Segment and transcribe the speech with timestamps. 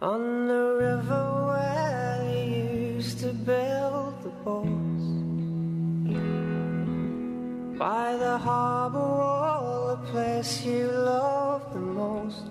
[0.00, 5.06] On the river where you used to build the boats.
[7.76, 12.46] By the harbor wall, the place you love the most.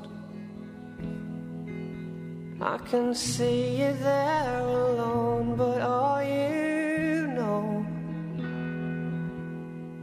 [2.60, 7.86] I can see you there alone, but all you know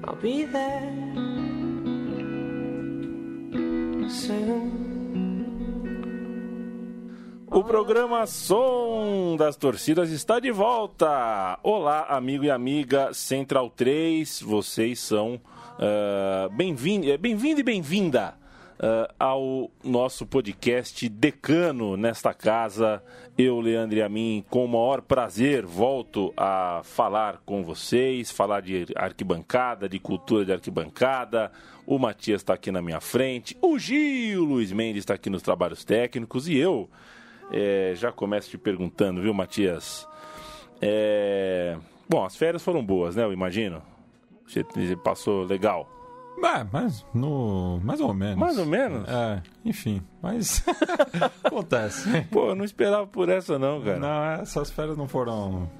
[0.04, 0.90] I'll be there
[4.08, 4.83] soon
[7.64, 11.58] O programa Som das Torcidas está de volta.
[11.62, 18.34] Olá, amigo e amiga Central 3, vocês são uh, bem-vindo bem e bem-vinda
[18.74, 23.02] uh, ao nosso podcast Decano nesta casa.
[23.36, 28.60] Eu, Leandro e a mim, com o maior prazer, volto a falar com vocês, falar
[28.60, 31.50] de arquibancada, de cultura de arquibancada.
[31.86, 35.82] O Matias está aqui na minha frente, o Gil Luiz Mendes está aqui nos trabalhos
[35.82, 36.90] técnicos e eu
[37.50, 40.06] é, já começo te perguntando, viu, Matias?
[40.80, 41.76] É...
[42.08, 43.24] Bom, as férias foram boas, né?
[43.24, 43.82] Eu imagino.
[44.46, 44.64] Você
[45.02, 45.88] passou legal.
[46.42, 47.80] É, mas no.
[47.82, 48.36] Mais ou menos.
[48.36, 49.08] Mais ou menos?
[49.08, 50.64] É, enfim, mas.
[51.42, 52.22] acontece.
[52.30, 53.98] Pô, eu não esperava por essa, não, cara.
[53.98, 55.70] Não, essas férias não foram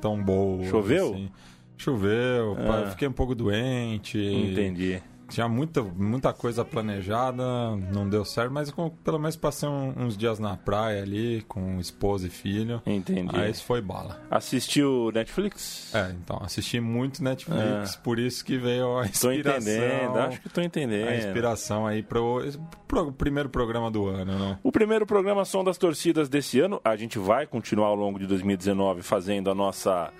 [0.00, 0.68] tão boas.
[0.68, 1.10] Choveu?
[1.10, 1.30] Assim.
[1.76, 2.90] Choveu, ah.
[2.90, 4.18] fiquei um pouco doente.
[4.18, 7.44] Entendi tinha muita, muita coisa planejada,
[7.92, 11.78] não deu certo, mas com, pelo menos passei um, uns dias na praia ali com
[11.80, 12.82] esposa e filho.
[12.86, 13.34] Entendi.
[13.34, 14.22] Aí isso foi bala.
[14.30, 15.94] Assistiu Netflix?
[15.94, 17.98] É, então, assisti muito Netflix, é.
[18.02, 19.32] por isso que veio a inspiração.
[19.32, 21.08] Tô entendendo, acho que tô entendendo.
[21.08, 22.40] A inspiração aí pro,
[22.86, 24.58] pro primeiro programa do ano, né?
[24.62, 28.26] O primeiro programa Som das Torcidas desse ano, a gente vai continuar ao longo de
[28.26, 30.12] 2019 fazendo a nossa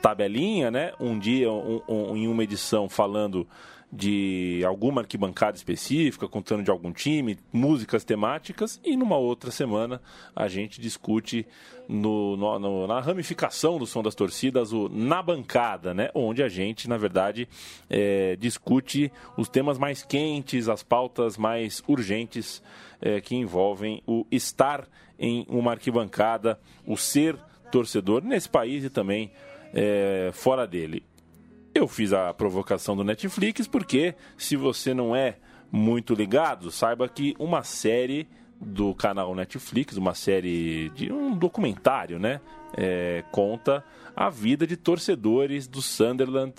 [0.00, 0.92] tabelinha, né?
[0.98, 3.46] Um dia, um, um, em uma edição falando
[3.92, 10.00] de alguma arquibancada específica, contando de algum time, músicas temáticas, e numa outra semana
[10.34, 11.44] a gente discute
[11.88, 16.08] no, no, na ramificação do som das torcidas, o Na Bancada, né?
[16.14, 17.48] onde a gente, na verdade,
[17.88, 22.62] é, discute os temas mais quentes, as pautas mais urgentes
[23.00, 27.36] é, que envolvem o estar em uma arquibancada, o ser
[27.72, 29.32] torcedor nesse país e também
[29.74, 31.02] é, fora dele.
[31.72, 35.36] Eu fiz a provocação do Netflix porque, se você não é
[35.70, 38.28] muito ligado, saiba que uma série
[38.60, 42.40] do canal Netflix, uma série de um documentário, né?
[42.76, 46.54] É, conta a vida de torcedores do Sunderland,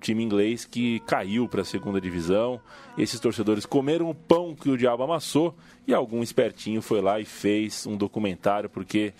[0.00, 2.60] time inglês que caiu para a segunda divisão.
[2.96, 5.56] Esses torcedores comeram o pão que o diabo amassou
[5.86, 9.12] e algum espertinho foi lá e fez um documentário porque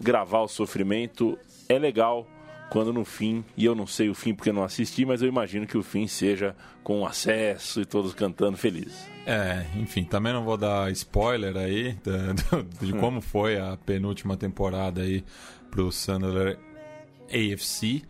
[0.00, 2.26] gravar o sofrimento é legal
[2.70, 5.66] quando no fim, e eu não sei o fim porque não assisti, mas eu imagino
[5.66, 9.06] que o fim seja com acesso e todos cantando felizes.
[9.26, 13.00] É, enfim, também não vou dar spoiler aí de, de hum.
[13.00, 15.24] como foi a penúltima temporada aí
[15.70, 16.58] pro Sunderland
[17.26, 18.02] AFC,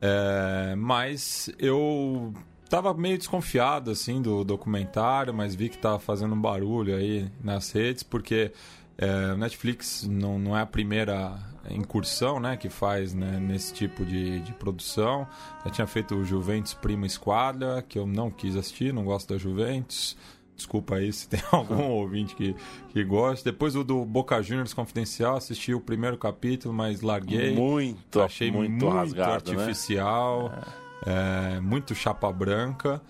[0.00, 2.32] é, mas eu
[2.68, 7.70] tava meio desconfiado assim do documentário, mas vi que tava fazendo um barulho aí nas
[7.70, 8.52] redes, porque
[8.98, 11.38] é, Netflix não, não é a primeira
[11.70, 15.26] incursão né, que faz né, nesse tipo de, de produção.
[15.64, 19.38] Já tinha feito o Juventus Prima Esquadra, que eu não quis assistir, não gosto da
[19.38, 20.16] Juventus.
[20.56, 22.56] Desculpa aí se tem algum ouvinte que,
[22.88, 23.50] que gosta.
[23.50, 27.54] Depois o do Boca Juniors Confidencial, assisti o primeiro capítulo, mas larguei.
[27.54, 29.58] Muito, achei muito, muito rasgado, né?
[29.58, 30.62] artificial, né?
[30.82, 30.86] é.
[31.56, 33.02] É, muito chapa branca.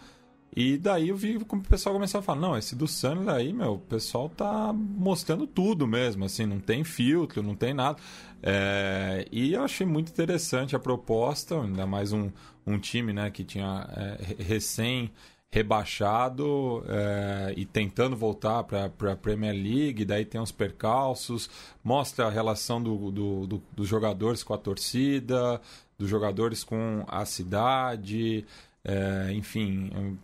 [0.56, 3.53] E daí eu vi como o pessoal começou a falar, não, esse do Sunny aí,
[3.53, 7.99] meu, o pessoal tá mostrando tudo mesmo, assim, não tem filtro, não tem nada.
[8.43, 12.31] É, e eu achei muito interessante a proposta, ainda mais um,
[12.67, 15.12] um time, né, que tinha é, recém
[15.50, 21.50] rebaixado é, e tentando voltar para a Premier League, daí tem uns percalços,
[21.84, 25.61] mostra a relação do, do, do, dos jogadores com a torcida,
[25.99, 28.44] dos jogadores com a cidade,
[28.89, 30.17] é, enfim,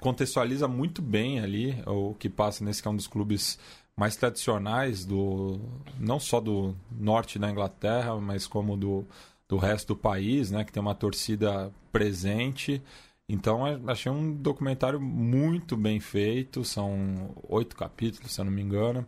[0.00, 3.58] contextualiza muito bem ali o que passa nesse que é um dos clubes
[3.94, 5.60] mais tradicionais do
[6.00, 9.04] não só do norte da Inglaterra, mas como do,
[9.46, 12.82] do resto do país, né, que tem uma torcida presente.
[13.28, 19.06] Então achei um documentário muito bem feito, são oito capítulos, se eu não me engano,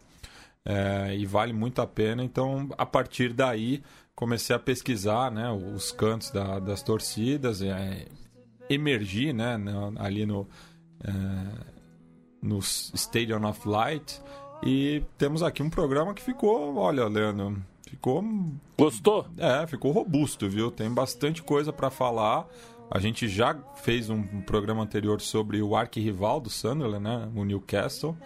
[0.63, 2.23] é, e vale muito a pena.
[2.23, 3.83] Então a partir daí
[4.15, 7.63] comecei a pesquisar, né, os cantos da, das torcidas.
[7.63, 8.07] É,
[8.71, 9.57] emergir né,
[9.97, 10.49] ali no,
[11.03, 11.11] é,
[12.41, 14.23] no Stadium of Light.
[14.63, 17.57] E temos aqui um programa que ficou, olha, Leandro,
[17.89, 18.25] ficou.
[18.79, 19.27] Gostou?
[19.37, 20.71] É, ficou robusto, viu?
[20.71, 22.47] Tem bastante coisa para falar.
[22.91, 27.29] A gente já fez um programa anterior sobre o arquirrival do Sunderland, né?
[27.35, 28.17] O Newcastle.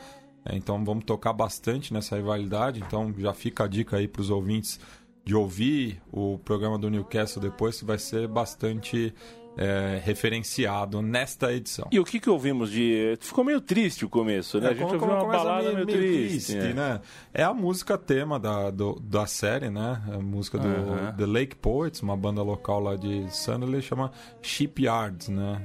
[0.44, 2.80] É, então vamos tocar bastante nessa rivalidade.
[2.80, 4.80] Então já fica a dica aí para os ouvintes
[5.24, 9.14] de ouvir o programa do Newcastle depois, que vai ser bastante
[9.56, 11.88] é, referenciado nesta edição.
[11.90, 13.16] E o que, que ouvimos de.
[13.20, 14.68] Ficou meio triste o começo, né?
[14.68, 16.52] É, a gente ouviu uma balada meio, meio triste.
[16.52, 16.74] triste é.
[16.74, 17.00] né?
[17.32, 20.02] É a música tema da, do, da série, né?
[20.12, 21.16] A música do uh -huh.
[21.16, 24.10] The Lake Poets, uma banda local lá de Sunderland, chama
[24.42, 25.60] Shipyards, né?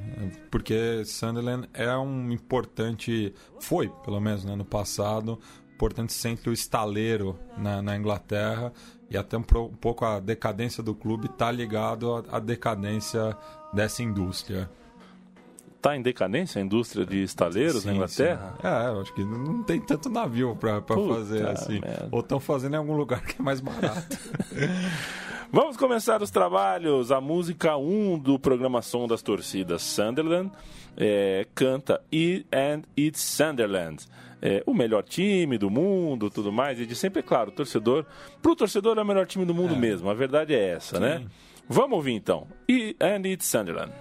[0.52, 3.34] Porque Sunderland é um importante.
[3.60, 4.56] Foi, pelo menos, né?
[4.56, 5.40] no passado,
[5.74, 8.74] importante centro estaleiro na, na Inglaterra
[9.10, 13.36] e até um, um, pouco a decadência do clube está ligado à, à decadência
[13.74, 14.70] dessa indústria.
[15.76, 18.54] Está em decadência a indústria de estaleiros sim, na Inglaterra?
[18.60, 18.68] Sim.
[18.68, 21.80] É, eu acho que não tem tanto navio para fazer assim.
[21.80, 22.10] Merda.
[22.12, 24.18] Ou estão fazendo em algum lugar que é mais barato.
[25.52, 27.12] Vamos começar os trabalhos.
[27.12, 30.52] A música 1 um do programa Som das Torcidas, Sunderland,
[30.98, 34.06] é, canta E and It's Sunderland
[34.42, 36.80] é, o melhor time do mundo, tudo mais.
[36.80, 38.06] E de sempre, é claro, o torcedor.
[38.42, 39.78] Pro torcedor é o melhor time do mundo é.
[39.78, 40.10] mesmo.
[40.10, 40.96] A verdade é essa?
[40.96, 41.02] Sim.
[41.02, 41.26] né?
[41.70, 42.48] Vamos ouvir então.
[42.68, 43.94] E And It's Sunderland.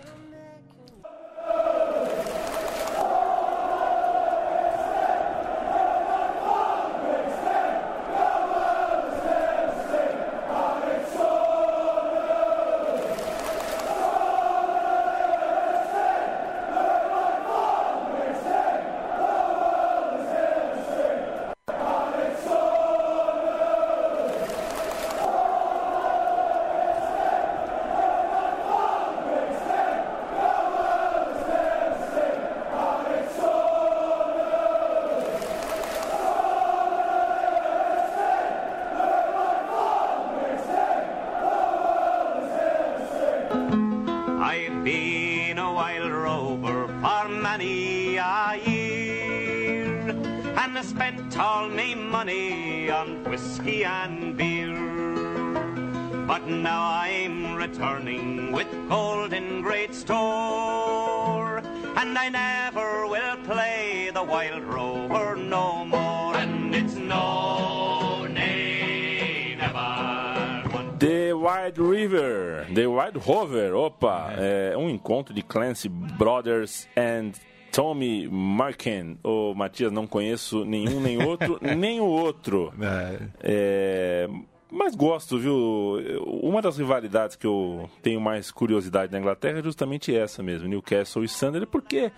[75.33, 77.33] De Clancy Brothers and
[77.73, 79.19] Tommy Marken.
[79.23, 82.73] Ô, Matias, não conheço nenhum, nem outro, nem o outro.
[82.81, 83.29] É.
[83.43, 84.29] É,
[84.71, 86.25] mas gosto, viu?
[86.27, 91.25] Uma das rivalidades que eu tenho mais curiosidade na Inglaterra é justamente essa mesmo, Newcastle
[91.25, 92.13] e Sunderland, porque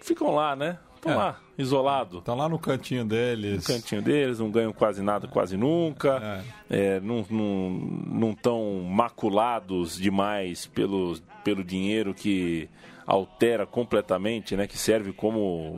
[0.00, 0.78] ficam lá, né?
[0.96, 1.16] Estão é.
[1.16, 2.18] lá, isolado.
[2.18, 3.56] Estão lá no cantinho deles.
[3.68, 6.44] No cantinho deles, não ganham quase nada, quase nunca.
[6.68, 6.96] É.
[6.96, 11.16] É, não estão maculados demais pelo,
[11.46, 12.68] pelo dinheiro que
[13.06, 14.66] altera completamente, né?
[14.66, 15.74] Que serve como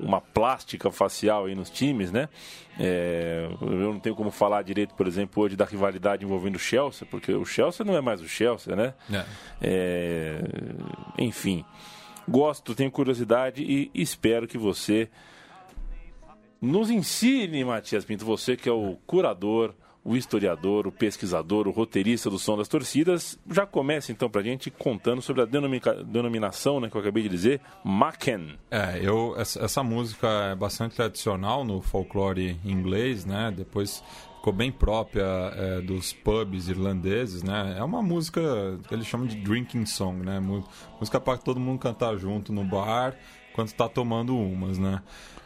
[0.00, 2.28] uma plástica facial aí nos times, né?
[2.76, 7.06] É, eu não tenho como falar direito, por exemplo, hoje da rivalidade envolvendo o Chelsea,
[7.08, 8.94] porque o Chelsea não é mais o Chelsea, né?
[9.12, 9.24] É.
[9.62, 10.42] É,
[11.18, 11.64] enfim
[12.28, 15.08] gosto, tenho curiosidade e espero que você
[16.60, 22.28] nos ensine, Matias Pinto, você que é o curador, o historiador, o pesquisador, o roteirista
[22.28, 23.38] do Som das Torcidas.
[23.50, 27.60] Já começa então pra gente contando sobre a denominação, né, que eu acabei de dizer,
[27.84, 28.58] Macken.
[28.70, 33.52] É, eu, essa, essa música é bastante tradicional no folclore inglês, né?
[33.56, 34.02] Depois
[34.36, 37.76] ficou bem própria é, dos pubs irlandeses, né?
[37.78, 38.40] É uma música
[38.88, 40.40] que eles chamam de drinking song, né?
[40.40, 43.16] Música para todo mundo cantar junto no bar
[43.54, 45.00] quando está tomando umas, né?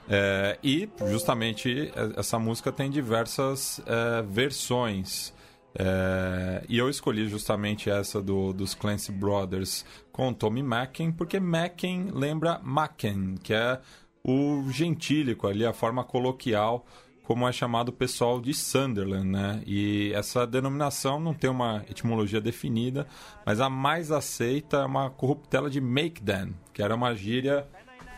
[0.09, 5.35] É, e justamente essa música tem diversas é, versões.
[5.79, 12.11] É, e eu escolhi justamente essa do, dos Clancy Brothers com Tommy Macken, porque Macken
[12.13, 13.81] lembra Macken, que é
[14.25, 16.87] o gentílico ali, a forma coloquial
[17.23, 19.61] como é chamado o pessoal de Sunderland, né?
[19.67, 23.05] E essa denominação não tem uma etimologia definida,
[23.45, 27.67] mas a mais aceita é uma corruptela de make them, que era uma gíria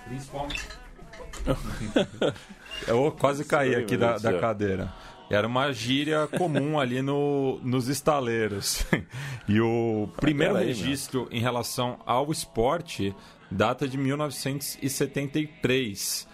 [0.07, 0.78] principalmente.
[2.87, 4.93] Eu quase caí aqui da, da cadeira.
[5.31, 8.85] Era uma gíria comum ali no, nos estaleiros.
[9.47, 13.15] E o primeiro registro em relação ao esporte
[13.51, 16.29] data de 1973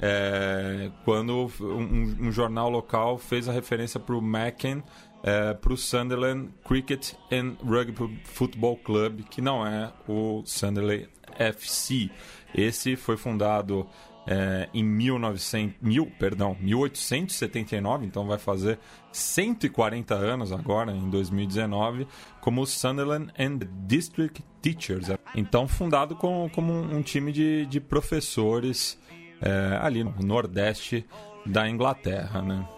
[0.00, 4.82] é, quando um, um, jornal local fez a referência para o Macken,
[5.22, 12.10] é, para o Sunderland Cricket and Rugby Football Club, que não é o Sunderland FC.
[12.54, 13.86] Esse foi fundado
[14.30, 18.78] é, em 1900, mil, perdão, 1879, então vai fazer
[19.10, 22.06] 140 anos agora, em 2019,
[22.42, 25.06] como Sunderland and District Teachers.
[25.34, 29.00] Então, fundado com, como um time de, de professores
[29.40, 31.06] é, ali no Nordeste
[31.46, 32.68] da Inglaterra, né?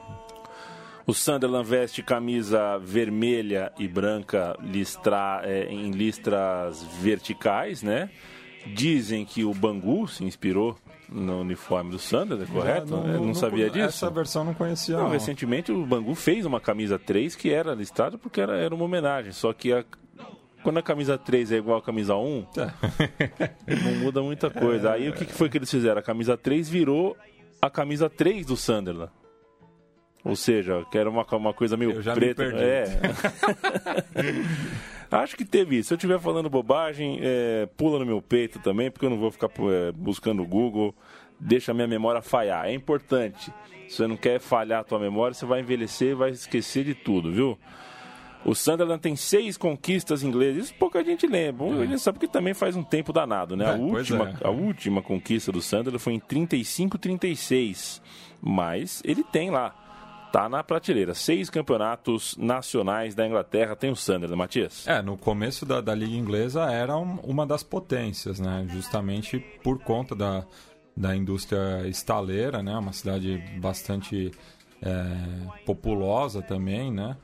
[1.05, 8.09] O Sunderland veste camisa vermelha e branca listra, é, em listras verticais, né?
[8.67, 10.77] Dizem que o Bangu se inspirou
[11.09, 12.91] no uniforme do Sunderland, é correto?
[12.91, 13.87] Não, não, não, sabia disso?
[13.87, 14.97] Essa versão não conhecia.
[14.97, 18.75] Não, não, recentemente o Bangu fez uma camisa 3 que era listrada porque era, era
[18.75, 19.85] uma homenagem, só que a,
[20.63, 23.75] quando a camisa 3 é igual a camisa 1, é.
[23.83, 24.93] não muda muita coisa.
[24.93, 25.99] Aí o que foi que eles fizeram?
[25.99, 27.17] A camisa 3 virou
[27.61, 29.11] a camisa 3 do Sunderland.
[30.23, 32.45] Ou seja, que era uma, uma coisa meio já preta.
[32.45, 32.87] É.
[35.11, 35.89] Acho que teve isso.
[35.89, 39.31] Se eu estiver falando bobagem, é, pula no meu peito também, porque eu não vou
[39.31, 40.95] ficar é, buscando o Google.
[41.39, 42.67] Deixa a minha memória falhar.
[42.67, 43.53] É importante.
[43.89, 46.95] Se você não quer falhar a tua memória, você vai envelhecer e vai esquecer de
[46.95, 47.59] tudo, viu?
[48.45, 50.67] O Sunderland tem seis conquistas inglesas.
[50.67, 51.67] Isso pouca gente lembra.
[51.67, 51.83] É.
[51.83, 53.65] Ele sabe que também faz um tempo danado, né?
[53.65, 54.47] É, a, última, é.
[54.47, 58.01] a última conquista do Sunderland foi em 35-36.
[58.41, 59.75] Mas ele tem lá
[60.33, 61.15] tá na prateleira.
[61.15, 64.87] Seis campeonatos nacionais da Inglaterra tem o Sunderland, Matias.
[64.87, 68.67] É, no começo da, da Liga Inglesa era um, uma das potências, né?
[68.71, 70.45] Justamente por conta da,
[70.97, 72.77] da indústria estaleira, né?
[72.77, 74.31] Uma cidade bastante
[74.83, 77.17] é, populosa também, né?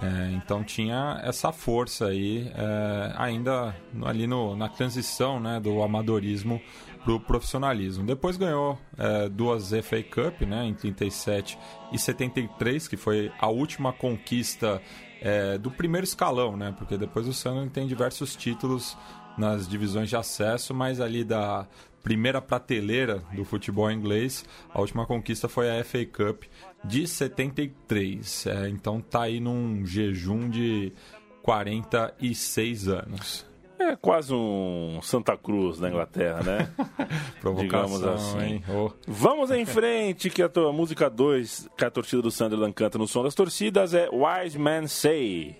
[0.00, 6.60] É, então tinha essa força aí é, ainda ali no, na transição né, do amadorismo
[7.04, 8.04] para o profissionalismo.
[8.04, 11.58] Depois ganhou é, duas FA Cup, né, em 37
[11.92, 14.80] e 73, que foi a última conquista
[15.20, 18.96] é, do primeiro escalão, né, porque depois o Sunderland tem diversos títulos
[19.38, 21.66] nas divisões de acesso, mas ali da
[22.02, 26.44] primeira prateleira do futebol inglês, a última conquista foi a FA Cup
[26.84, 28.46] de 73.
[28.46, 30.92] É, então tá aí num jejum de
[31.42, 33.49] 46 anos.
[33.80, 36.70] É quase um Santa Cruz na Inglaterra, né?
[37.58, 38.62] Digamos assim.
[38.68, 38.90] Oh.
[39.06, 43.08] Vamos em frente, que a tua música 2, que a torcida do Sunderland canta no
[43.08, 45.56] som das torcidas, é Wise Man Say.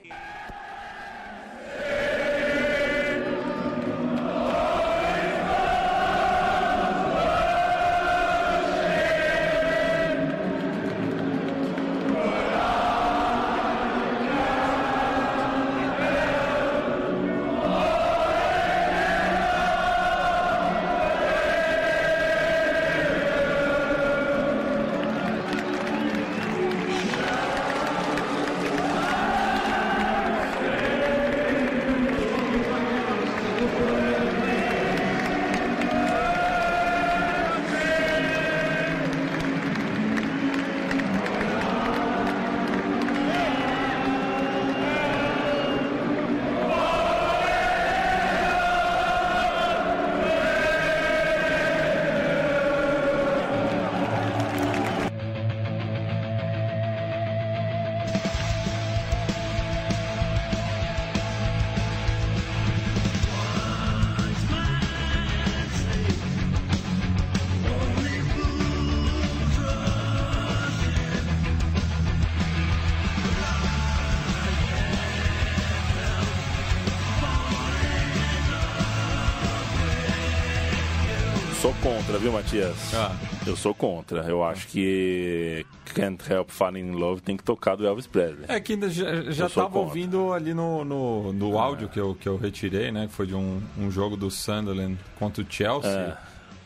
[82.41, 82.95] Matias?
[82.95, 83.15] Ah.
[83.47, 84.23] Eu sou contra.
[84.23, 88.47] Eu acho que Can't Help Falling in Love tem que tocar do Elvis Presley.
[88.49, 91.63] É que ainda já, já tava ouvindo ali no, no, no ah.
[91.63, 93.07] áudio que, eu, que eu retirei, né?
[93.09, 95.91] Que foi de um, um jogo do Sunderland contra o Chelsea.
[95.91, 96.17] É.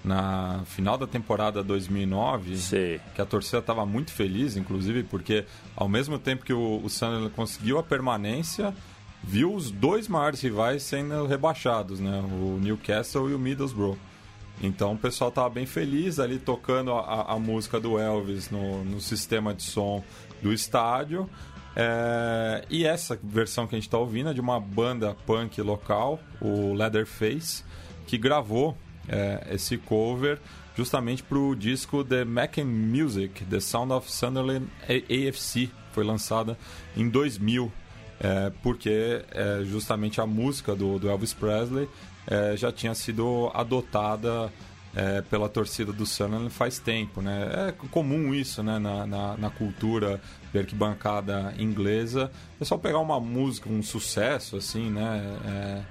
[0.04, 3.00] Na final da temporada 2009, Sei.
[3.14, 7.30] que a torcida estava muito feliz, inclusive, porque ao mesmo tempo que o, o Sunderland
[7.30, 8.74] conseguiu a permanência,
[9.22, 12.22] viu os dois maiores rivais sendo rebaixados, né?
[12.30, 13.96] O Newcastle e o Middlesbrough.
[14.62, 19.00] Então o pessoal estava bem feliz ali tocando a, a música do Elvis no, no,
[19.00, 20.02] sistema de som
[20.42, 21.28] do estádio.
[21.76, 26.20] É, e essa versão que a gente está ouvindo é de uma banda punk local,
[26.40, 27.64] o Leatherface,
[28.06, 28.76] que gravou
[29.08, 30.38] é, esse cover
[30.76, 36.58] justamente para o disco The Mac Music, The Sound of Sunderland AFC, foi lançada
[36.96, 37.72] em 2000,
[38.20, 41.88] é, porque é justamente a música do, do Elvis Presley
[42.26, 44.52] é, já tinha sido adotada
[44.94, 47.68] é, pela torcida do Sunderland faz tempo, né?
[47.68, 48.78] É comum isso, né?
[48.78, 50.20] Na, na, na cultura
[50.52, 52.30] de arquibancada inglesa.
[52.60, 55.38] É só pegar uma música, um sucesso, assim, né?
[55.44, 55.82] É,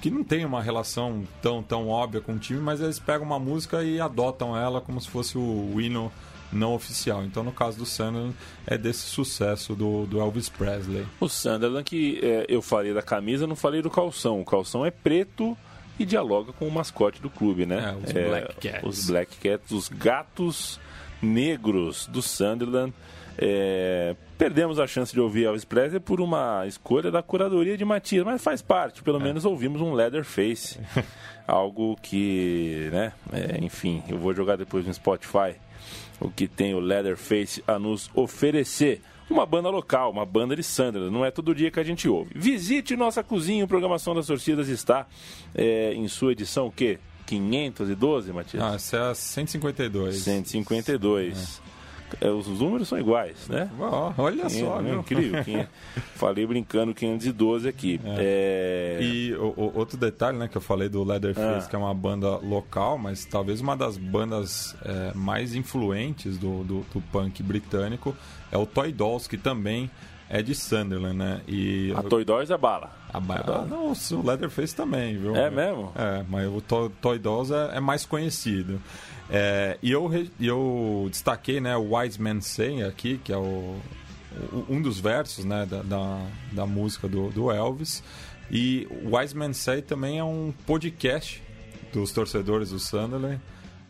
[0.00, 3.38] que não tem uma relação tão, tão óbvia com o time, mas eles pegam uma
[3.38, 6.10] música e adotam ela como se fosse o hino
[6.52, 7.24] não oficial.
[7.24, 8.34] Então, no caso do Sunderland,
[8.66, 11.06] é desse sucesso do, do Elvis Presley.
[11.18, 14.40] O Sunderland, que é, eu falei da camisa, não falei do calção.
[14.40, 15.56] O calção é preto
[15.98, 17.94] e dialoga com o mascote do clube, né?
[17.94, 18.82] É, os é, Black Cats.
[18.84, 20.80] Os Black Cats, os gatos
[21.20, 22.92] negros do Sunderland.
[23.38, 28.24] É, perdemos a chance de ouvir Elvis Presley por uma escolha da curadoria de Matias,
[28.24, 29.22] mas faz parte, pelo é.
[29.22, 30.78] menos ouvimos um Leatherface,
[31.48, 35.54] algo que, né, é, enfim, eu vou jogar depois no Spotify
[36.22, 39.00] o que tem o Leatherface a nos oferecer.
[39.30, 42.32] Uma banda local, uma banda de Sandra, não é todo dia que a gente ouve.
[42.34, 45.06] Visite nossa cozinha, a programação das torcidas está
[45.54, 46.98] é, em sua edição o quê?
[47.26, 48.62] 512, Matias?
[48.62, 50.16] Ah, essa é a 152.
[50.16, 51.60] 152.
[51.68, 51.71] É.
[52.20, 53.70] É, os números são iguais, né?
[53.78, 55.44] Oh, olha só, é, incrível.
[55.44, 55.66] Quem,
[56.14, 58.00] falei brincando 512 aqui.
[58.04, 58.98] É.
[59.00, 59.02] É...
[59.02, 61.68] E o, o, outro detalhe, né, que eu falei do Leatherface, ah.
[61.68, 66.80] que é uma banda local, mas talvez uma das bandas é, mais influentes do, do,
[66.92, 68.16] do, punk britânico
[68.50, 69.90] é o Toy Dolls, que também
[70.28, 71.40] é de Sunderland, né?
[71.46, 72.90] E a Toy Dolls é bala.
[73.12, 73.66] A bala.
[73.66, 75.36] Não, o Leatherface também, viu?
[75.36, 75.92] É mesmo?
[75.94, 78.80] É, mas o Toy, Toy Dolls é, é mais conhecido.
[79.34, 83.80] É, e eu, eu destaquei né, o Wise Man Say aqui, que é o,
[84.68, 88.02] um dos versos né, da, da, da música do, do, Elvis.
[88.50, 91.42] E o Wise Man Say também é um podcast
[91.94, 93.40] dos torcedores do Sunderland.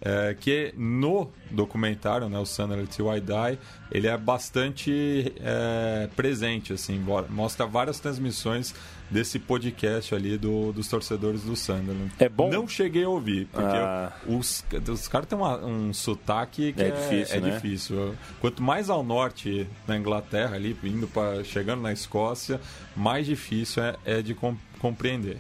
[0.05, 3.59] É, que no documentário, né, o Sunderland Till I Die,
[3.91, 8.75] ele é bastante é, presente, assim, mostra várias transmissões
[9.13, 12.11] desse podcast ali do, dos torcedores do Sunderland.
[12.19, 12.51] É bom?
[12.51, 14.13] Não cheguei a ouvir, porque ah.
[14.27, 17.37] os, os caras têm uma, um sotaque que é, é difícil.
[17.37, 17.51] É né?
[17.51, 18.15] difícil.
[18.41, 22.61] Quanto mais ao norte na Inglaterra, ali, indo para chegando na Escócia,
[22.97, 24.35] mais difícil é, é de
[24.79, 25.37] compreender.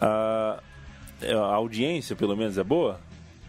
[0.00, 0.60] Ah,
[1.22, 3.00] a audiência, pelo menos, é boa?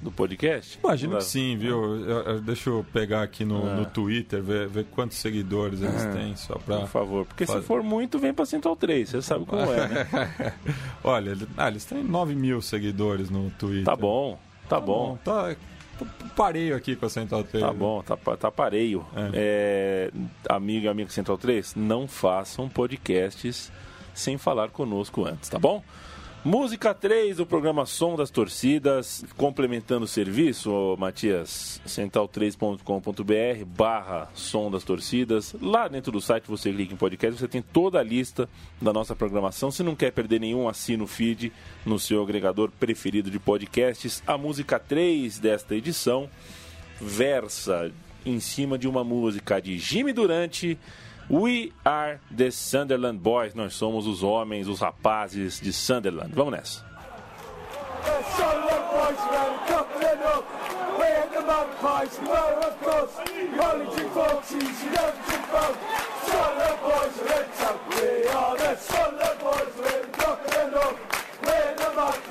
[0.02, 0.80] Do podcast?
[0.84, 1.96] Imagino que sim, viu?
[2.06, 3.86] Eu, eu, deixa eu pegar aqui no, no é.
[3.86, 6.12] Twitter, ver, ver quantos seguidores eles é.
[6.12, 6.80] têm, só pra...
[6.80, 10.54] Por favor, porque se for muito, vem pra Central 3, você sabe como é, né?
[11.04, 13.86] Olha, ah, eles têm 9 mil seguidores no Twitter.
[13.86, 15.10] Tá bom, tá, tá bom.
[15.10, 15.18] bom.
[15.24, 15.56] Tá,
[16.36, 17.64] pareio aqui com a Central 3.
[17.64, 19.06] Tá bom, tá, tá pareio.
[19.16, 19.30] É.
[19.34, 20.12] É,
[20.48, 23.72] amigo e amiga Central 3, não façam podcasts
[24.14, 25.84] sem falar conosco antes, tá bom?
[26.44, 34.86] Música 3 do programa Som das Torcidas, complementando o serviço, Matias, central3.com.br barra Som das
[34.86, 35.54] Torcidas.
[35.62, 38.48] Lá dentro do site você clica em podcast, você tem toda a lista
[38.82, 39.70] da nossa programação.
[39.70, 41.52] Se não quer perder nenhum, assina o feed
[41.86, 44.24] no seu agregador preferido de podcasts.
[44.26, 46.30] A música 3 desta edição
[47.02, 47.92] versa
[48.26, 50.80] em cima de uma música de Jimmy Durante
[51.30, 53.54] We are the Sunderland Boys.
[53.54, 56.34] Nós somos os homens, os rapazes de Sunderland.
[56.34, 56.90] Vamos nessa.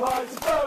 [0.08, 0.57] Sunlight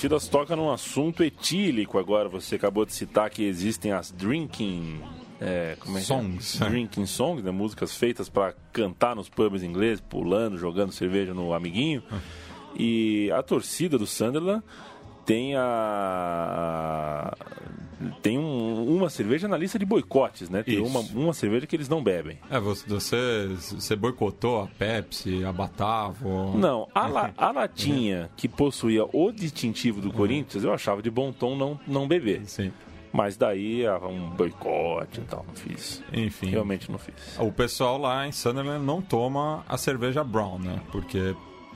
[0.00, 2.26] Torcidas toca num assunto etílico agora.
[2.30, 4.98] Você acabou de citar que existem as drinking
[5.38, 6.04] é, como é, é?
[6.04, 6.58] songs.
[6.58, 6.70] É?
[6.70, 7.50] Drinking songs, né?
[7.50, 12.02] músicas feitas para cantar nos pubs ingleses, pulando, jogando cerveja no amiguinho.
[12.74, 14.64] E a torcida do Sunderland
[15.26, 17.36] tem a
[18.22, 20.62] tem um, uma cerveja na lista de boicotes, né?
[20.62, 22.38] Tem uma, uma cerveja que eles não bebem.
[22.50, 26.56] É, você, você boicotou a Pepsi, a Batavo?
[26.56, 30.14] Não, a, la, a latinha que possuía o distintivo do uhum.
[30.14, 32.42] Corinthians, eu achava de bom tom não, não beber.
[32.46, 32.72] Sim.
[33.12, 36.02] Mas daí um boicote e tal, não fiz.
[36.12, 36.50] Enfim.
[36.50, 37.14] Realmente não fiz.
[37.38, 40.80] O pessoal lá em Sunderland não toma a cerveja Brown, né?
[40.92, 41.34] Porque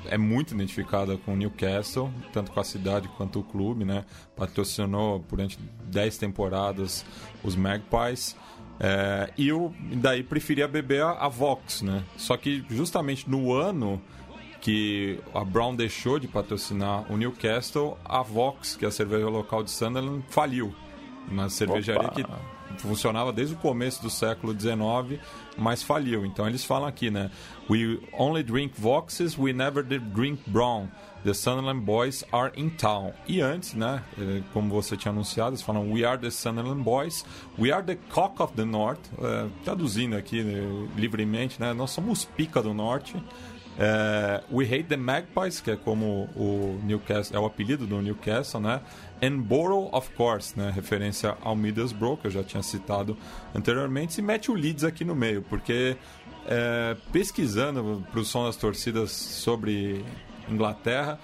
[0.09, 4.05] é muito identificada com o Newcastle, tanto com a cidade quanto o clube, né?
[4.37, 7.05] Patrocinou durante 10 temporadas
[7.43, 8.37] os Magpies.
[8.81, 12.03] É, e eu daí preferia beber a, a, Vox, né?
[12.17, 14.03] Só que justamente no ano
[14.61, 19.63] que a Brown deixou de patrocinar o Newcastle, a Vox, que é a cerveja local
[19.63, 20.75] de Sunderland, faliu.
[21.29, 22.15] Uma cervejaria Opa.
[22.15, 22.25] que
[22.79, 25.21] funcionava desde o começo do século XIX,
[25.57, 26.25] mas faliu.
[26.25, 27.31] Então eles falam aqui, né?
[27.69, 30.89] We only drink Voxes, we never drink Brown.
[31.25, 33.15] The Sunderland Boys are in town.
[33.27, 37.25] E antes, né, eh, como você tinha anunciado, eles falam We are the Sunderland Boys,
[37.59, 39.01] we are the cock of the North.
[39.19, 40.61] É, traduzindo aqui né,
[40.95, 43.17] livremente, né, nós somos pica do norte.
[43.79, 48.61] É, we hate the Magpies, que é como o Newcastle, é o apelido do Newcastle,
[48.61, 48.81] né?
[49.23, 50.71] And Borough, of course, né?
[50.75, 53.17] Referência ao Middlesbrough, que eu já tinha citado
[53.55, 55.97] anteriormente, e mete o Leeds aqui no meio, porque
[56.47, 60.05] é, pesquisando para o som das torcidas sobre
[60.49, 61.19] Inglaterra,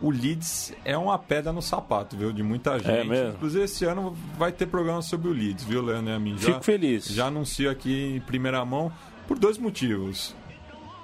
[0.00, 2.32] o Leeds é uma pedra no sapato, viu?
[2.32, 2.90] De muita é gente.
[2.90, 3.34] É mesmo.
[3.34, 6.38] Inclusive, esse ano vai ter programa sobre o Leeds, viu, Leandro e a mim?
[6.38, 7.06] Já, Fico feliz.
[7.08, 8.92] Já anuncio aqui em primeira mão
[9.26, 10.34] por dois motivos.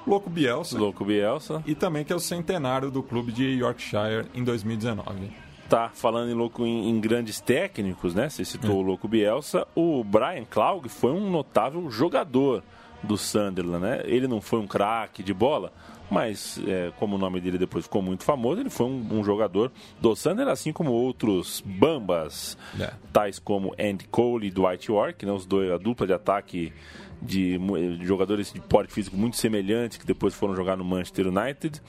[0.07, 0.79] Louco Bielsa.
[0.79, 1.63] Louco Bielsa.
[1.67, 5.31] E também que é o centenário do clube de Yorkshire em 2019.
[5.69, 8.29] Tá, falando em louco em, em grandes técnicos, né?
[8.29, 8.75] Você citou é.
[8.75, 9.67] o Louco Bielsa.
[9.75, 12.63] O Brian Clough foi um notável jogador
[13.03, 14.03] do Sunderland, né?
[14.05, 15.73] Ele não foi um craque de bola,
[16.09, 19.73] mas é, como o nome dele depois ficou muito famoso, ele foi um, um jogador
[20.01, 22.93] do Sunderland, assim como outros bambas, é.
[23.13, 25.33] tais como Andy Cole e Dwight York, né?
[25.33, 26.73] Os dois, a dupla de ataque
[27.21, 31.81] de, de, jogadores de porte físico muito semelhantes que depois foram jogar no Manchester United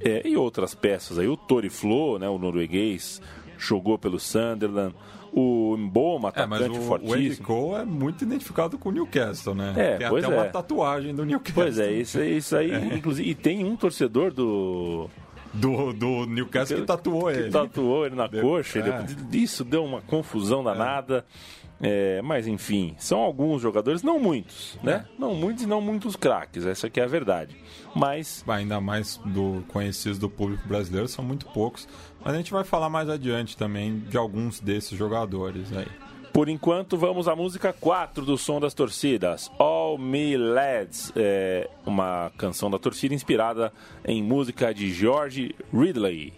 [0.00, 3.20] é, e outras peças aí o Tori Flo, né, o norueguês
[3.58, 4.94] jogou pelo Sunderland
[5.32, 7.48] o Mboma, atacante é, mas o, fortíssimo.
[7.48, 9.72] O Andy é muito identificado com o Newcastle, né?
[9.76, 10.38] É, tem pois até é.
[10.38, 11.54] uma tatuagem do Newcastle.
[11.54, 12.94] Pois é, isso, isso aí, é.
[12.94, 15.08] inclusive, e tem um torcedor do
[15.54, 17.50] do, do Newcastle que, que tatuou que ele.
[17.50, 18.78] tatuou ele na deu, coxa.
[18.78, 19.36] É.
[19.36, 21.24] Isso deu uma confusão danada.
[21.48, 21.61] É.
[21.84, 25.04] É, mas enfim, são alguns jogadores, não muitos, né?
[25.04, 25.20] É.
[25.20, 27.56] Não muitos e não muitos craques, essa aqui é a verdade.
[27.94, 28.44] Mas.
[28.46, 31.88] Ainda mais do conhecidos do público brasileiro, são muito poucos.
[32.24, 35.88] Mas a gente vai falar mais adiante também de alguns desses jogadores aí.
[36.32, 42.32] Por enquanto, vamos à música 4 do Som das Torcidas, All Me Lads, é uma
[42.38, 43.70] canção da torcida inspirada
[44.02, 46.32] em música de George Ridley.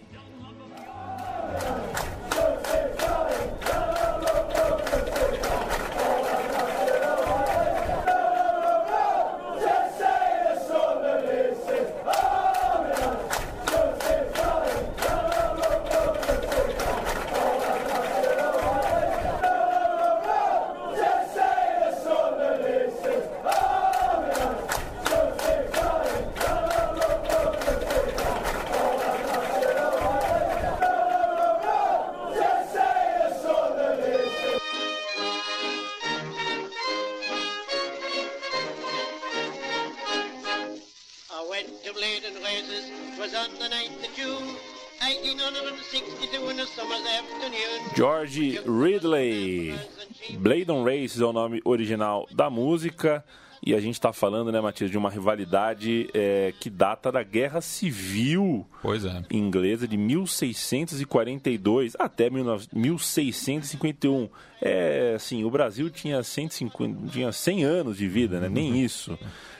[51.85, 53.23] Original da música.
[53.65, 57.61] E a gente está falando, né, Matias, de uma rivalidade é, que data da Guerra
[57.61, 58.63] Civil
[59.07, 59.23] é.
[59.35, 64.29] inglesa de 1642 até 1651.
[64.61, 68.49] É, assim, o Brasil tinha, 150, tinha 100 anos de vida, né?
[68.49, 69.17] Nem isso.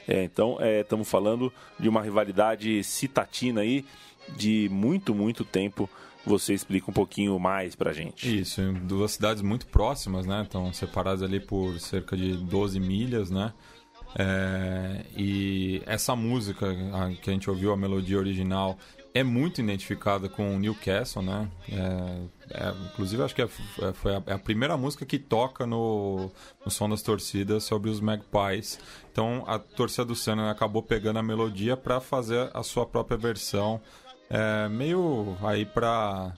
[0.08, 3.84] É, então, estamos é, falando de uma rivalidade citatina aí
[4.38, 5.90] de muito, muito tempo
[6.26, 8.42] você explica um pouquinho mais pra gente.
[8.42, 10.42] Isso, duas cidades muito próximas, né?
[10.44, 13.54] Estão separadas ali por cerca de 12 milhas, né?
[14.18, 16.68] É, e essa música
[17.22, 18.78] que a gente ouviu, a melodia original,
[19.14, 21.50] é muito identificada com Newcastle, né?
[21.70, 25.66] É, é, inclusive, acho que é, é foi a, é a, primeira música que toca
[25.66, 26.30] no,
[26.66, 28.78] no som das torcidas sobre os Magpies.
[29.12, 33.82] Então, a torcida do Senna acabou pegando a melodia para fazer a sua própria versão
[34.30, 36.34] é, meio aí pra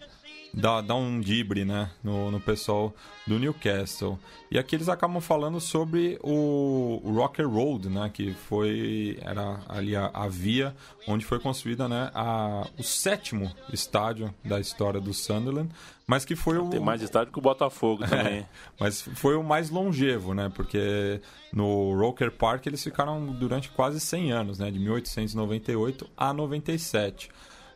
[0.54, 2.94] dar, dar um dibre né, no, no pessoal
[3.26, 4.18] do Newcastle.
[4.50, 10.10] E aqui eles acabam falando sobre o Rocker Road, né, que foi era ali a,
[10.14, 10.76] a via
[11.08, 15.70] onde foi construída né, a, o sétimo estádio da história do Sunderland,
[16.08, 18.40] mas que foi o tem mais estádio que o Botafogo é, também.
[18.40, 18.46] É,
[18.80, 21.22] mas foi o mais longevo, né, porque
[21.54, 27.30] no Roker Park eles ficaram durante quase 100 anos, né, de 1898 a 97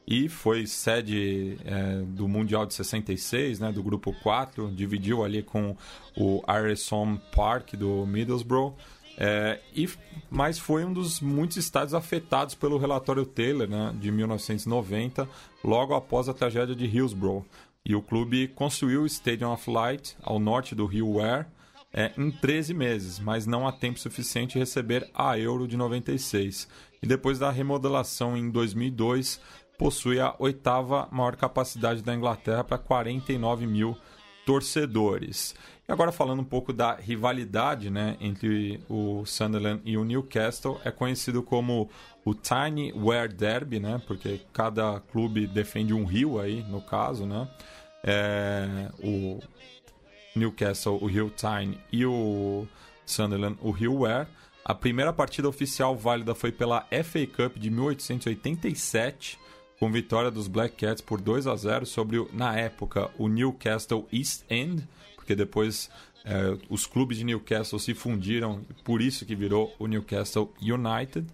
[0.08, 5.76] e foi sede é, do Mundial de 66, né, do grupo 4, dividiu ali com
[6.18, 8.76] o Harrison Park do Middlesbrough.
[9.18, 9.88] É, e,
[10.30, 15.30] mas foi um dos muitos estádios afetados pelo relatório Taylor né, de 1990,
[15.64, 17.46] logo após a tragédia de Hillsborough.
[17.86, 21.46] E o clube construiu o Stadium of Light ao norte do Rio Ware
[21.94, 26.68] é, em 13 meses, mas não há tempo suficiente receber a Euro de 96.
[27.02, 29.42] E depois da remodelação em 2002,
[29.82, 33.98] possui a oitava maior capacidade da Inglaterra para 49 mil
[34.46, 35.56] torcedores.
[35.90, 40.92] E agora falando um pouco da rivalidade né, entre o Sunderland e o Newcastle, é
[40.92, 41.90] conhecido como
[42.24, 47.50] o Tiny Wear Derby, né, porque cada clube defende um rio aí, no caso, né?
[48.04, 49.40] É, o
[50.36, 52.68] Newcastle, o Rio Tyne e o
[53.04, 54.28] Sunderland, o Rio Wear.
[54.64, 59.40] A primeira partida oficial válida foi pela FA Cup de 1887,
[59.82, 64.44] com vitória dos Black Cats por 2 a 0 sobre, na época, o Newcastle East
[64.48, 65.90] End, porque depois
[66.24, 71.26] é, os clubes de Newcastle se fundiram, por isso que virou o Newcastle United.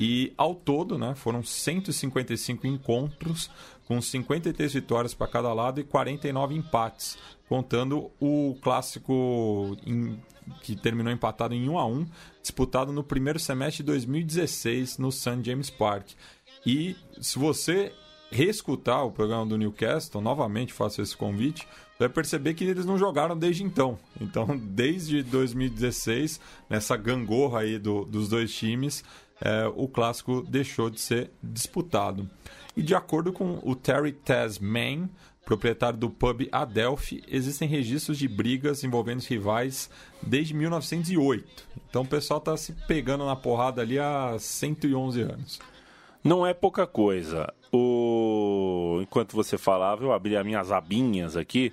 [0.00, 3.48] E ao todo, né, foram 155 encontros,
[3.86, 7.16] com 53 vitórias para cada lado e 49 empates,
[7.48, 10.20] contando o clássico em,
[10.64, 12.06] que terminou empatado em 1 a 1,
[12.42, 16.08] disputado no primeiro semestre de 2016 no St James Park.
[16.66, 17.92] E se você
[18.30, 21.66] reescutar o programa do Newcastle, novamente faço esse convite,
[21.98, 23.98] vai perceber que eles não jogaram desde então.
[24.20, 29.04] Então, desde 2016, nessa gangorra aí do, dos dois times,
[29.40, 32.28] é, o clássico deixou de ser disputado.
[32.76, 35.08] E de acordo com o Terry Tasman,
[35.44, 39.90] proprietário do pub Adelphi, existem registros de brigas envolvendo os rivais
[40.22, 41.64] desde 1908.
[41.88, 45.60] Então o pessoal está se pegando na porrada ali há 111 anos.
[46.24, 47.52] Não é pouca coisa.
[47.70, 48.98] O...
[49.02, 51.70] Enquanto você falava, eu abri as minhas abinhas aqui.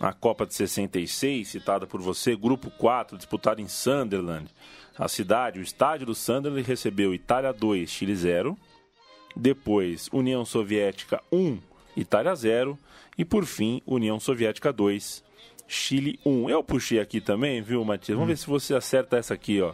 [0.00, 4.50] A Copa de 66, citada por você, Grupo 4, disputado em Sunderland.
[4.98, 8.58] A cidade, o estádio do Sunderland, recebeu Itália 2, Chile 0.
[9.36, 11.58] Depois, União Soviética 1,
[11.96, 12.76] Itália 0.
[13.16, 15.22] E por fim, União Soviética 2,
[15.68, 16.50] Chile 1.
[16.50, 18.16] Eu puxei aqui também, viu, Matias?
[18.16, 18.34] Vamos hum.
[18.34, 19.72] ver se você acerta essa aqui, ó.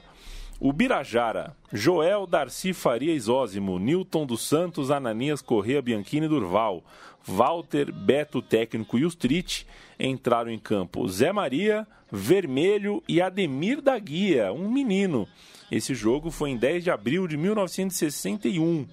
[0.61, 6.85] O Birajara, Joel Darcy Faria Isósimo, Newton dos Santos, Ananias Correia Bianchini Durval,
[7.27, 9.67] Walter, Beto Técnico e Ustrit
[9.99, 11.09] entraram em campo.
[11.09, 15.27] Zé Maria, Vermelho e Ademir da Guia, um menino.
[15.73, 18.87] Esse jogo foi em 10 de abril de 1961.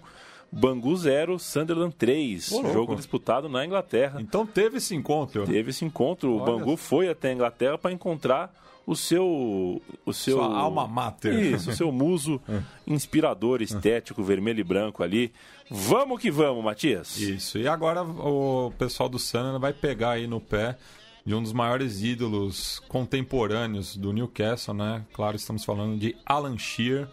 [0.49, 2.47] Bangu 0, Sunderland 3.
[2.71, 4.21] Jogo disputado na Inglaterra.
[4.21, 5.45] Então teve esse encontro.
[5.45, 6.33] Teve esse encontro.
[6.33, 6.41] Olha.
[6.41, 8.53] O Bangu foi até a Inglaterra para encontrar
[8.87, 9.79] o seu.
[10.03, 11.53] O seu Sua alma mater.
[11.53, 12.41] Isso, o seu muso
[12.87, 15.31] inspirador, estético, vermelho e branco ali.
[15.69, 17.17] Vamos que vamos, Matias.
[17.17, 17.59] Isso.
[17.59, 20.77] E agora o pessoal do Sunderland vai pegar aí no pé
[21.25, 25.05] de um dos maiores ídolos contemporâneos do Newcastle, né?
[25.13, 27.07] Claro, estamos falando de Alan Shearer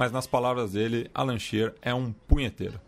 [0.00, 2.80] mas nas palavras dele, Alan Shearer é um punheteiro.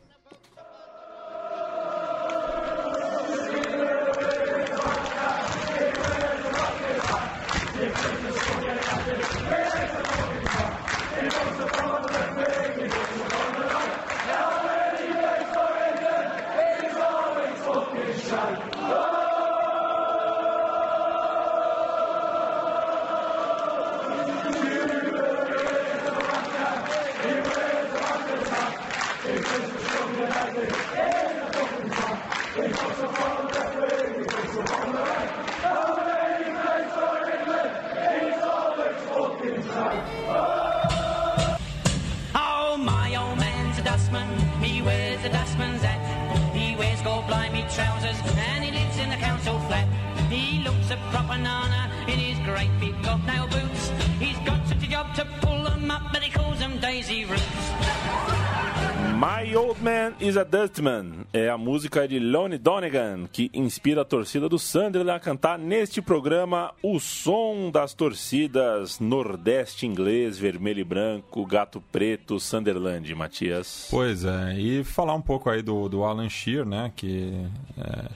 [60.23, 65.17] Is a Dustman é a música de Lonnie Donegan, que inspira a torcida do Sunderland
[65.17, 72.39] a cantar neste programa o som das torcidas Nordeste inglês, vermelho e branco, gato preto,
[72.39, 73.89] Sunderland, Matias.
[73.91, 77.45] Pois é, e falar um pouco aí do, do Alan Shearer, né, que
[77.77, 78.09] é,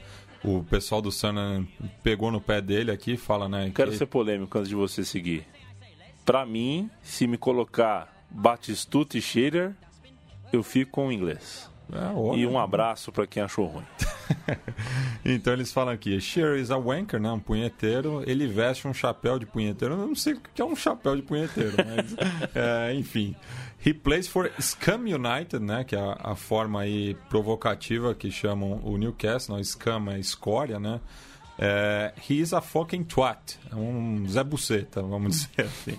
[0.44, 1.68] o pessoal do Sunderland
[2.04, 3.72] pegou no pé dele aqui fala, né...
[3.74, 3.96] Quero que...
[3.96, 5.44] ser polêmico antes de você seguir.
[6.24, 9.74] Para mim, se me colocar Batistuta e Shearer,
[10.52, 11.68] eu fico com o inglês.
[11.92, 13.84] É, e um abraço para quem achou ruim.
[15.24, 17.30] então eles falam aqui: Shearer is a wanker, né?
[17.30, 18.22] um punheteiro.
[18.26, 19.94] Ele veste um chapéu de punheteiro.
[19.94, 22.16] Eu não sei o que é um chapéu de punheteiro, mas
[22.54, 23.36] é, enfim.
[23.84, 25.84] He plays for Scum United, né?
[25.84, 29.54] Que é a, a, forma aí provocativa que chamam o Newcastle.
[29.54, 31.00] Não, Scum é escória, né?
[31.58, 33.58] É, he is a fucking twat.
[33.70, 35.98] É um Zé Buceta, vamos dizer assim.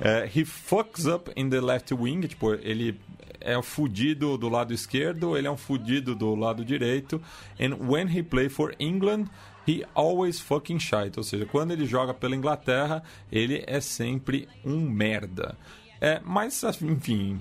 [0.00, 2.22] É, he fucks up in the left wing.
[2.22, 2.98] Tipo, ele
[3.44, 7.20] é um fudido do lado esquerdo, ele é um fudido do lado direito.
[7.60, 9.26] And when he play for England,
[9.66, 11.18] he always fucking shite.
[11.18, 15.56] Ou seja, quando ele joga pela Inglaterra, ele é sempre um merda.
[16.00, 17.40] É, mas, enfim,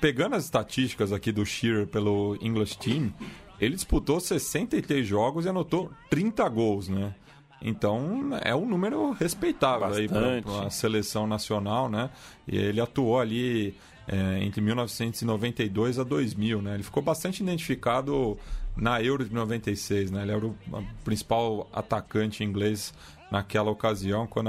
[0.00, 3.12] pegando as estatísticas aqui do Shearer pelo English Team,
[3.60, 7.14] ele disputou 63 jogos e anotou 30 gols, né?
[7.60, 10.14] Então é um número respeitável Bastante.
[10.14, 12.10] aí para a seleção nacional, né?
[12.46, 13.74] E ele atuou ali
[14.06, 16.74] é, entre 1992 a 2000, né?
[16.74, 18.38] Ele ficou bastante identificado
[18.76, 20.22] na Euro de 96, né?
[20.22, 20.56] Ele era o
[21.04, 22.94] principal atacante inglês
[23.30, 24.48] naquela ocasião, quando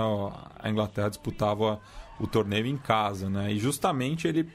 [0.58, 1.82] a Inglaterra disputava
[2.20, 3.52] o torneio em casa, né?
[3.52, 4.48] E justamente ele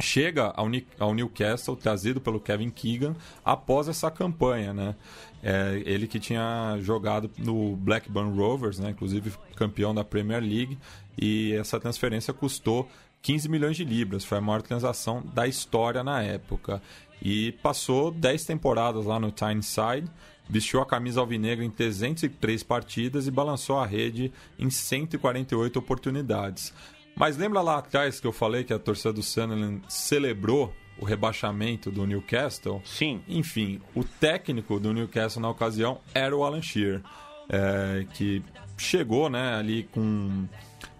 [0.00, 3.14] chega ao, Newcastle, trazido pelo Kevin Keegan,
[3.44, 4.94] após essa campanha, né?
[5.42, 8.90] É, ele que tinha jogado no Blackburn Rovers, né?
[8.90, 10.78] inclusive campeão da Premier League,
[11.20, 12.88] e essa transferência custou
[13.22, 16.82] 15 milhões de libras, foi a maior transação da história na época.
[17.20, 20.10] E passou 10 temporadas lá no Tyneside,
[20.48, 26.74] vestiu a camisa alvinegra em 303 partidas e balançou a rede em 148 oportunidades.
[27.14, 31.90] Mas lembra lá atrás que eu falei que a torcida do Sunderland celebrou o rebaixamento
[31.90, 32.80] do Newcastle?
[32.84, 33.20] Sim.
[33.28, 37.02] Enfim, o técnico do Newcastle na ocasião era o Alan Shearer,
[37.48, 38.40] é, que
[38.78, 40.46] chegou né, ali com.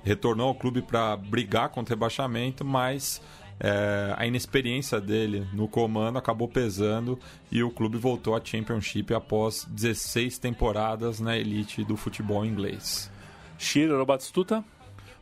[0.02, 3.22] retornou ao clube para brigar contra o rebaixamento, mas
[3.60, 7.16] é, a inexperiência dele no comando acabou pesando
[7.50, 13.08] e o clube voltou à Championship após 16 temporadas na elite do futebol inglês.
[13.56, 14.64] Shearer ou Batistuta?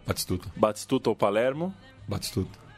[0.06, 0.48] Batistuta.
[0.56, 1.74] Batistuta ou Palermo?
[2.08, 2.69] Batistuta.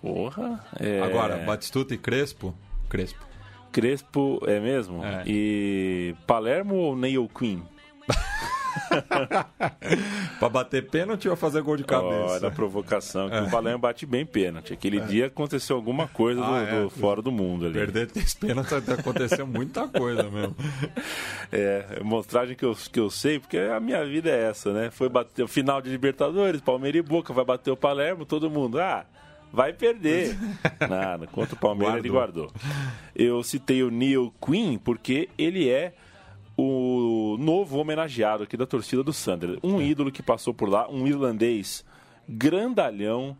[0.00, 0.64] Porra.
[0.78, 1.00] É...
[1.00, 2.54] Agora, Batistuta e Crespo?
[2.88, 3.26] Crespo.
[3.70, 5.04] Crespo é mesmo?
[5.04, 5.22] É.
[5.26, 7.62] E Palermo ou Neil Queen?
[10.38, 12.34] pra bater pênalti ou fazer gol de cabeça?
[12.34, 13.42] Olha a provocação, que é.
[13.42, 14.72] o Palermo bate bem pênalti.
[14.72, 15.04] Aquele é.
[15.04, 16.82] dia aconteceu alguma coisa ah, do, é.
[16.82, 17.74] do, fora do mundo ali.
[17.74, 20.56] Perder três pênaltis aconteceu muita coisa mesmo.
[21.50, 24.90] É, mostragem que eu, que eu sei, porque a minha vida é essa, né?
[24.90, 28.78] Foi bater o final de Libertadores, Palmeiras e Boca, vai bater o Palermo, todo mundo,
[28.78, 29.06] ah,
[29.52, 30.36] vai perder.
[30.88, 32.50] Nada, contra o Palmeiras ele guardou.
[33.14, 35.94] Eu citei o Neil Quinn porque ele é
[36.56, 39.60] o novo homenageado aqui da torcida do Sunderland.
[39.62, 39.84] Um é.
[39.84, 41.84] ídolo que passou por lá, um irlandês
[42.28, 43.36] grandalhão,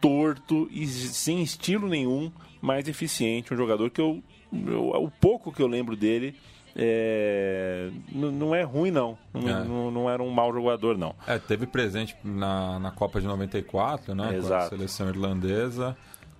[0.00, 3.52] torto e sem estilo nenhum, mas eficiente.
[3.52, 6.34] Um jogador que eu, eu o pouco que eu lembro dele
[6.76, 9.16] é, não é ruim, não.
[9.32, 9.64] Não, é.
[9.64, 9.90] não.
[9.90, 11.14] não, era um mau jogador, não.
[11.26, 14.36] É, teve presente na, na Copa de 94, né?
[14.36, 14.48] Exato.
[14.48, 15.96] Com a seleção irlandesa.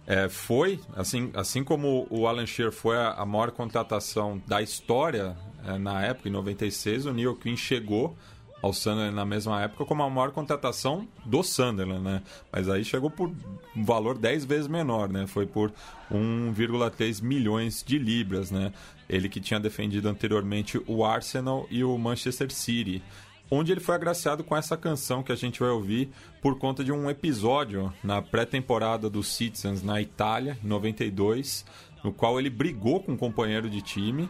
[0.06, 5.34] É, foi, assim, assim como o Alan Shearer foi a, a maior contratação da história
[5.66, 8.16] é, na época, em 96, o Neil Quinn chegou
[8.64, 12.22] ao Sunderland na mesma época como a maior contratação do Sunderland, né?
[12.50, 13.30] Mas aí chegou por
[13.76, 15.26] um valor 10 vezes menor, né?
[15.26, 15.70] Foi por
[16.10, 18.72] 1,3 milhões de libras, né?
[19.06, 23.02] Ele que tinha defendido anteriormente o Arsenal e o Manchester City
[23.50, 26.90] onde ele foi agraciado com essa canção que a gente vai ouvir por conta de
[26.90, 31.66] um episódio na pré-temporada dos Citizens na Itália, em 92,
[32.02, 34.28] no qual ele brigou com um companheiro de time.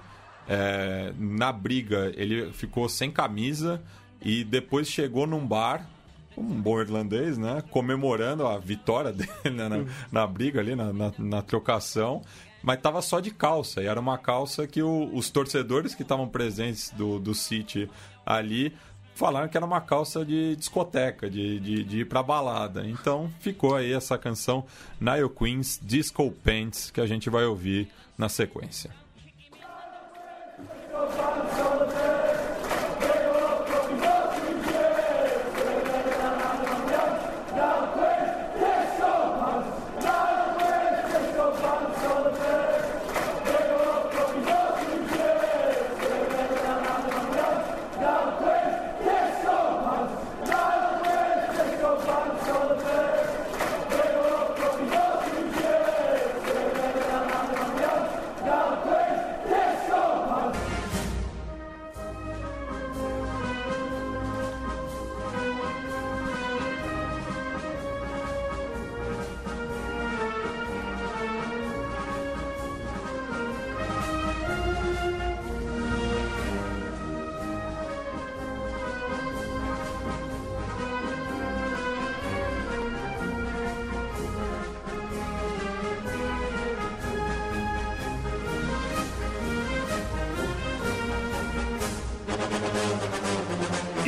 [0.49, 3.81] É, na briga, ele ficou sem camisa
[4.25, 5.87] e depois chegou num bar
[6.37, 7.63] um bom irlandês, né?
[7.71, 9.69] Comemorando a vitória dele né?
[9.69, 12.23] na, na, briga ali, na, na, na, trocação.
[12.63, 13.83] Mas tava só de calça.
[13.83, 17.89] E era uma calça que o, os torcedores que estavam presentes do, do City
[18.25, 18.75] ali
[19.15, 22.85] falaram que era uma calça de discoteca, de, de, de ir pra balada.
[22.87, 24.65] Então ficou aí essa canção
[25.01, 28.91] Nile Queens Disco Pants que a gente vai ouvir na sequência.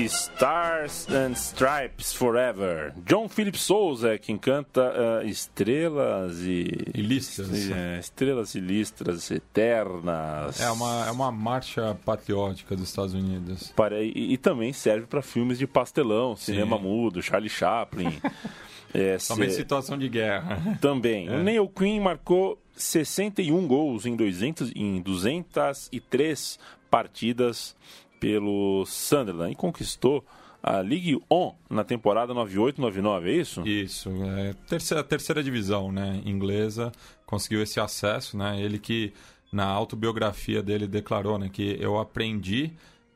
[0.07, 2.93] Stars and Stripes Forever.
[3.05, 4.93] John Philip Souza é quem canta
[5.23, 6.67] uh, Estrelas e.
[6.95, 7.71] E listras.
[7.71, 10.61] É, estrelas e listras eternas.
[10.61, 13.73] É uma, é uma marcha patriótica dos Estados Unidos.
[13.75, 16.83] Para, e, e também serve para filmes de pastelão, cinema Sim.
[16.83, 18.21] mudo, Charlie Chaplin.
[18.95, 19.57] é, também se...
[19.57, 20.79] situação de guerra.
[20.81, 21.29] Também.
[21.29, 21.33] É.
[21.33, 26.59] O Neil Quinn marcou 61 gols em, 200, em 203
[26.91, 27.75] partidas
[28.21, 30.25] pelo Sunderland e conquistou
[30.63, 33.69] a Ligue 1 na temporada 98-99, é isso?
[33.69, 36.91] Isso, é terceira, terceira divisão né, inglesa,
[37.25, 38.61] conseguiu esse acesso, né?
[38.61, 39.13] Ele que
[39.53, 42.73] na autobiografia dele declarou né, que eu aprendi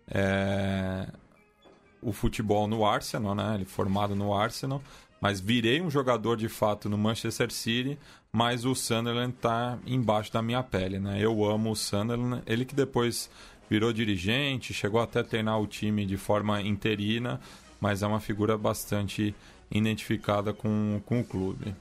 [0.08, 1.08] é,
[2.00, 3.56] o futebol no Arsenal, né?
[3.56, 4.80] Ele formado no Arsenal,
[5.20, 7.98] mas virei um jogador de fato no Manchester City,
[8.32, 11.18] mas o Sunderland está embaixo da minha pele, né?
[11.20, 13.28] Eu amo o Sunderland, ele que depois
[13.70, 17.40] virou dirigente, chegou até a treinar o time de forma interina,
[17.80, 19.32] mas é uma figura bastante
[19.70, 21.72] identificada com, com o clube.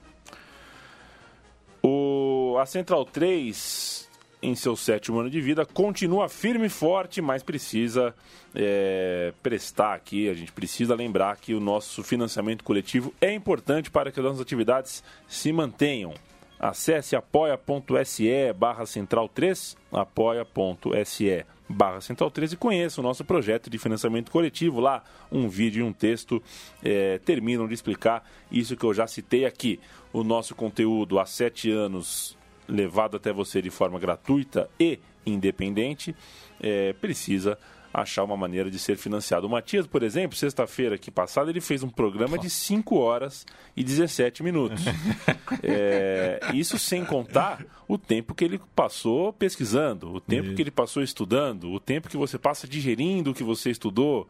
[1.82, 4.08] O, a Central 3,
[4.44, 8.14] em seu sétimo ano de vida, continua firme e forte, mas precisa
[8.54, 14.12] é, prestar aqui, a gente precisa lembrar que o nosso financiamento coletivo é importante para
[14.12, 16.14] que as nossas atividades se mantenham.
[16.60, 23.78] Acesse apoia.se barra central 3, apoia.se barra Central 13 e conheça o nosso projeto de
[23.78, 24.80] financiamento coletivo.
[24.80, 26.42] Lá, um vídeo e um texto
[26.84, 29.80] é, terminam de explicar isso que eu já citei aqui.
[30.12, 32.36] O nosso conteúdo há sete anos
[32.68, 36.16] levado até você de forma gratuita e independente
[36.60, 37.58] é, precisa
[37.94, 39.48] achar uma maneira de ser financiado.
[39.48, 43.84] O Matias, por exemplo, sexta-feira que passada, ele fez um programa de 5 horas e
[43.84, 44.84] 17 minutos.
[45.64, 51.02] é, isso sem contar o tempo que ele passou pesquisando, o tempo que ele passou
[51.02, 54.28] estudando, o tempo que você passa digerindo o que você estudou.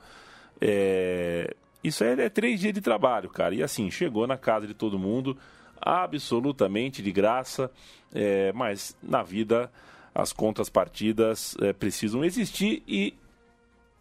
[0.61, 1.53] É,
[1.83, 3.53] isso é, é três dias de trabalho, cara.
[3.53, 5.37] E assim, chegou na casa de todo mundo,
[5.81, 7.69] absolutamente de graça,
[8.13, 9.69] é, mas na vida
[10.13, 13.13] as contas partidas é, precisam existir e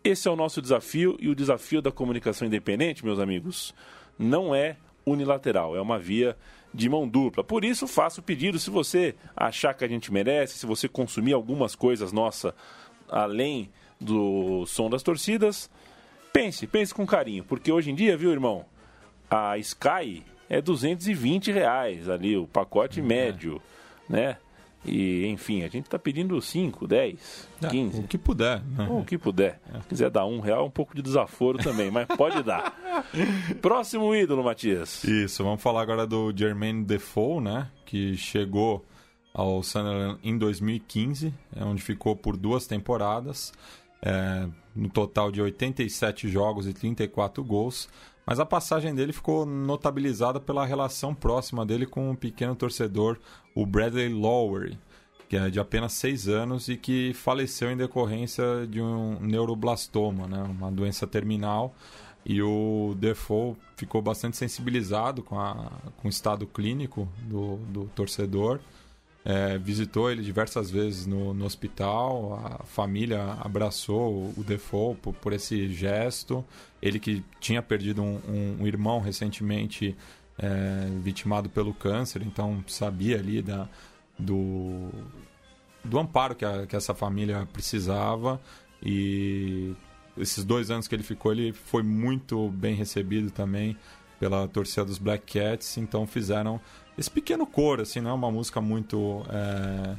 [0.08, 3.74] esse é o nosso desafio e o desafio da comunicação independente, meus amigos,
[4.18, 6.36] não é unilateral, é uma via
[6.72, 7.42] de mão dupla.
[7.42, 11.32] Por isso, faço o pedido, se você achar que a gente merece, se você consumir
[11.32, 12.54] algumas coisas nossa
[13.08, 15.70] além do som das torcidas,
[16.32, 18.64] pense, pense com carinho, porque hoje em dia, viu, irmão,
[19.30, 23.02] a Sky é 220 reais ali, o pacote é.
[23.02, 23.60] médio,
[24.08, 24.38] né?
[24.88, 28.00] E, enfim, a gente está pedindo 5, 10, 15.
[28.00, 28.62] O que puder.
[28.62, 28.88] Né?
[28.90, 29.60] O que puder.
[29.72, 29.80] É.
[29.80, 32.74] Se quiser dar um real, um pouco de desaforo também, mas pode dar.
[33.60, 35.04] Próximo ídolo, Matias.
[35.04, 37.70] Isso, vamos falar agora do Jermaine Defoe, né?
[37.84, 38.84] Que chegou
[39.32, 43.52] ao Sunderland em 2015, é onde ficou por duas temporadas,
[44.02, 47.88] é, no total de 87 jogos e 34 gols.
[48.28, 53.16] Mas a passagem dele ficou notabilizada pela relação próxima dele com um pequeno torcedor,
[53.54, 54.78] o Bradley Lowery,
[55.30, 60.42] que é de apenas 6 anos e que faleceu em decorrência de um neuroblastoma, né?
[60.42, 61.74] uma doença terminal.
[62.22, 68.60] E o Defoe ficou bastante sensibilizado com, a, com o estado clínico do, do torcedor
[69.24, 75.32] é, visitou ele diversas vezes no, no, hospital, a família abraçou o Defoe por, por,
[75.32, 76.44] esse gesto.
[76.80, 79.96] Ele que tinha perdido um, um, um irmão recentemente
[80.38, 83.68] é, vitimado pelo câncer, então sabia ali da,
[84.18, 84.88] do,
[85.84, 88.40] do amparo que, a, que essa família precisava
[88.82, 89.74] e
[90.16, 93.76] esses dois anos que ele ficou, ele foi muito bem recebido também
[94.18, 96.60] pela torcida dos Black Cats, então fizeram
[96.98, 99.96] esse pequeno coro, assim, não é uma música muito é,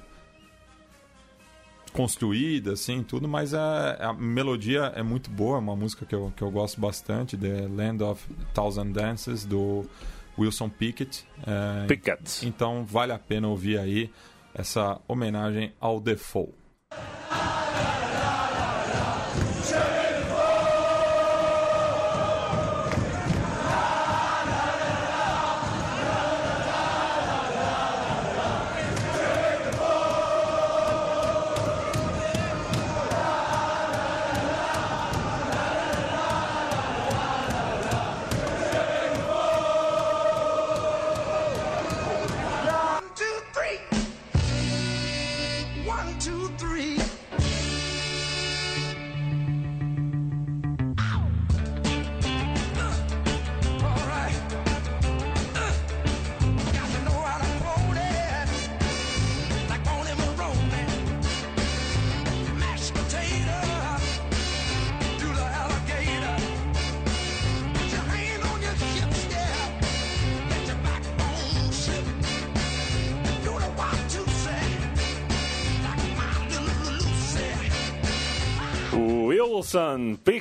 [1.93, 6.33] construída, assim, tudo, mas a, a, melodia é muito boa, é uma música que eu,
[6.35, 9.85] que eu gosto bastante, The Land of Thousand Dances, do
[10.37, 11.25] Wilson Pickett.
[11.47, 12.45] É, Pickett.
[12.45, 14.11] Então vale a pena ouvir aí
[14.53, 16.53] essa homenagem ao Defoe.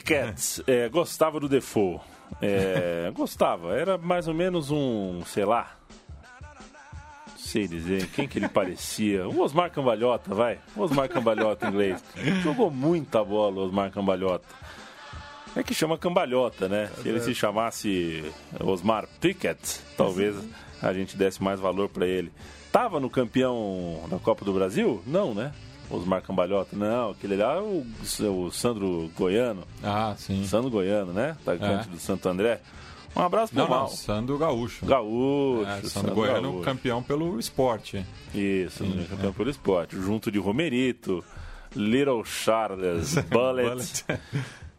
[0.08, 2.00] Pickett é, gostava do Defoe.
[2.40, 5.76] É, gostava, era mais ou menos um, sei lá,
[7.36, 9.28] sei dizer quem que ele parecia.
[9.28, 10.58] O Osmar Cambalhota, vai.
[10.74, 12.02] O Osmar Cambalhota inglês.
[12.42, 14.46] Jogou muita bola o Osmar Cambalhota.
[15.54, 16.90] É que chama Cambalhota, né?
[17.02, 18.24] Se ele se chamasse
[18.60, 20.36] Osmar Pickett, talvez
[20.80, 22.32] a gente desse mais valor para ele.
[22.72, 25.02] Tava no campeão da Copa do Brasil?
[25.06, 25.52] Não, né?
[25.90, 26.76] Osmar Cambalhota.
[26.76, 27.84] Não, aquele lá é o,
[28.30, 29.64] o Sandro Goiano.
[29.82, 30.44] Ah, sim.
[30.44, 31.36] Sandro Goiano, né?
[31.42, 31.90] Atacante é.
[31.90, 32.60] do Santo André.
[33.16, 33.80] Um abraço pro não, Mal.
[33.80, 34.86] Não, Sandro Gaúcho.
[34.86, 35.62] Gaúcho.
[35.62, 36.64] É, Sandro, Sandro Goiano, Gaúcho.
[36.64, 38.04] campeão pelo esporte.
[38.34, 39.32] Isso, Sim, campeão é.
[39.32, 39.96] pelo esporte.
[39.96, 41.24] Junto de Romerito,
[41.74, 43.68] Little Charles, Bullet.
[43.70, 44.04] Bullet.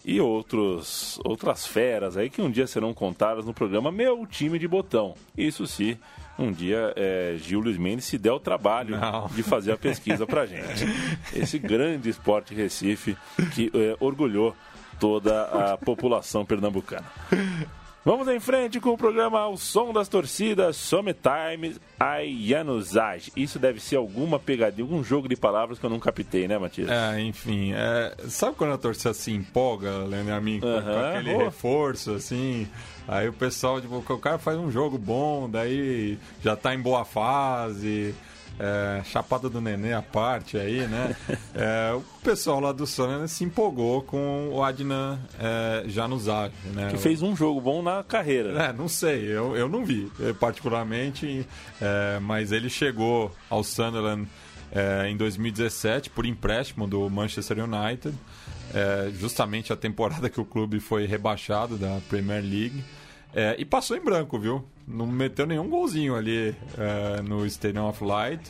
[0.05, 4.67] e outros, outras feras aí que um dia serão contadas no programa Meu Time de
[4.67, 5.15] Botão.
[5.37, 5.97] Isso sim,
[6.39, 9.27] um dia é, Gil Luiz Mendes se der o trabalho Não.
[9.27, 10.85] de fazer a pesquisa pra gente.
[11.35, 13.17] Esse grande esporte Recife
[13.53, 14.55] que é, orgulhou
[14.99, 17.05] toda a população pernambucana.
[18.09, 23.31] Vamos em frente com o programa O Som das Torcidas, Sometimes Ayanuzaj.
[23.35, 26.89] Isso deve ser alguma pegadinha, algum jogo de palavras que eu não captei, né, Matias?
[26.89, 27.71] É, enfim.
[27.71, 28.15] É...
[28.27, 30.83] Sabe quando a torcida se empolga, Leandro a mim, com, uh -huh.
[30.83, 31.37] com aquele oh.
[31.37, 32.67] reforço, assim?
[33.07, 37.05] Aí o pessoal, tipo, o cara faz um jogo bom, daí já tá em boa
[37.05, 38.15] fase
[38.59, 41.15] é, Chapada do Nenê à parte aí, né?
[41.55, 46.89] É, o pessoal lá do Sônia se empolgou com o Adnan é, Januzaj, né?
[46.91, 48.49] Que fez um jogo bom na carreira.
[48.65, 51.47] É, não sei, eu, eu não vi particularmente,
[51.81, 54.27] é, mas ele chegou ao Sunderland
[54.71, 58.15] é, em 2017 por empréstimo do Manchester United,
[58.73, 62.83] é, justamente a temporada que o clube foi rebaixado da Premier League.
[63.33, 64.65] É, e passou em branco, viu?
[64.89, 68.41] Não meteu nenhum golzinho ali é, no Stadium of Light.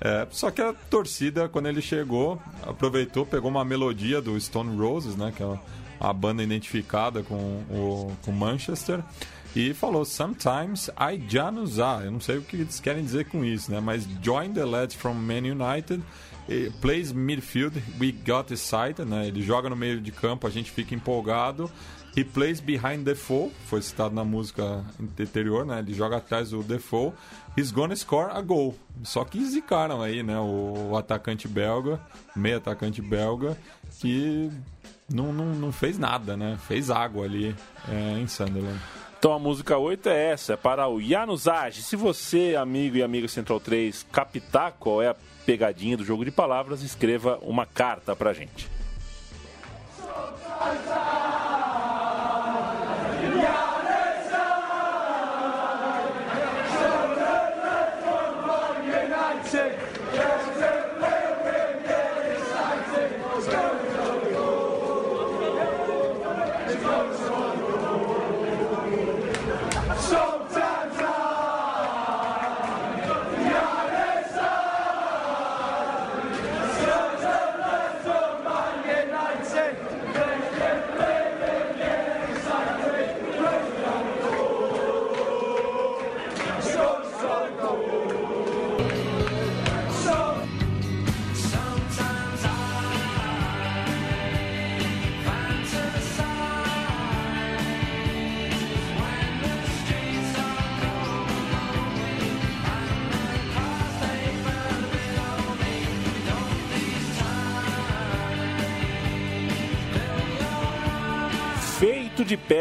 [0.00, 5.16] É, só que a torcida, quando ele chegou, aproveitou, pegou uma melodia do Stone Roses,
[5.16, 5.32] né?
[5.36, 5.58] Que é
[5.98, 7.34] a banda identificada com
[7.68, 9.02] o com Manchester.
[9.54, 12.04] E falou, sometimes I januzar.
[12.04, 13.80] Eu não sei o que eles querem dizer com isso, né?
[13.80, 16.02] Mas join the lads from Man United
[16.80, 19.28] plays midfield, we got excited, né?
[19.28, 21.70] Ele joga no meio de campo, a gente fica empolgado.
[22.16, 24.84] He plays behind Defoe, foi citado na música
[25.18, 25.78] anterior, né?
[25.78, 27.12] Ele joga atrás do Defoe.
[27.56, 28.74] He's gonna score a goal.
[29.04, 30.38] Só que zicaram aí, né?
[30.38, 32.00] O, o atacante belga,
[32.34, 33.56] meio atacante belga,
[34.00, 34.50] que
[35.08, 36.58] não, não, não fez nada, né?
[36.66, 37.54] Fez água ali
[37.88, 38.80] é, em Sunderland.
[39.20, 41.82] Então a música 8 é essa, é para o Januzaj.
[41.82, 46.30] Se você, amigo e amiga Central 3, captar qual é a pegadinha do jogo de
[46.30, 48.66] palavras, escreva uma carta pra gente.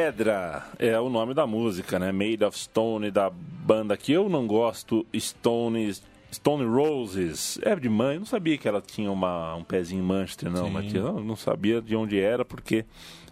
[0.09, 2.11] Pedra é o nome da música, né?
[2.11, 5.93] Made of Stone, da banda que eu não gosto, Stone,
[6.33, 7.59] Stone Roses.
[7.61, 10.67] É de mãe, eu não sabia que ela tinha uma, um pezinho em Manchester, não,
[10.67, 10.95] Matias.
[10.95, 12.85] Eu não sabia de onde era, porque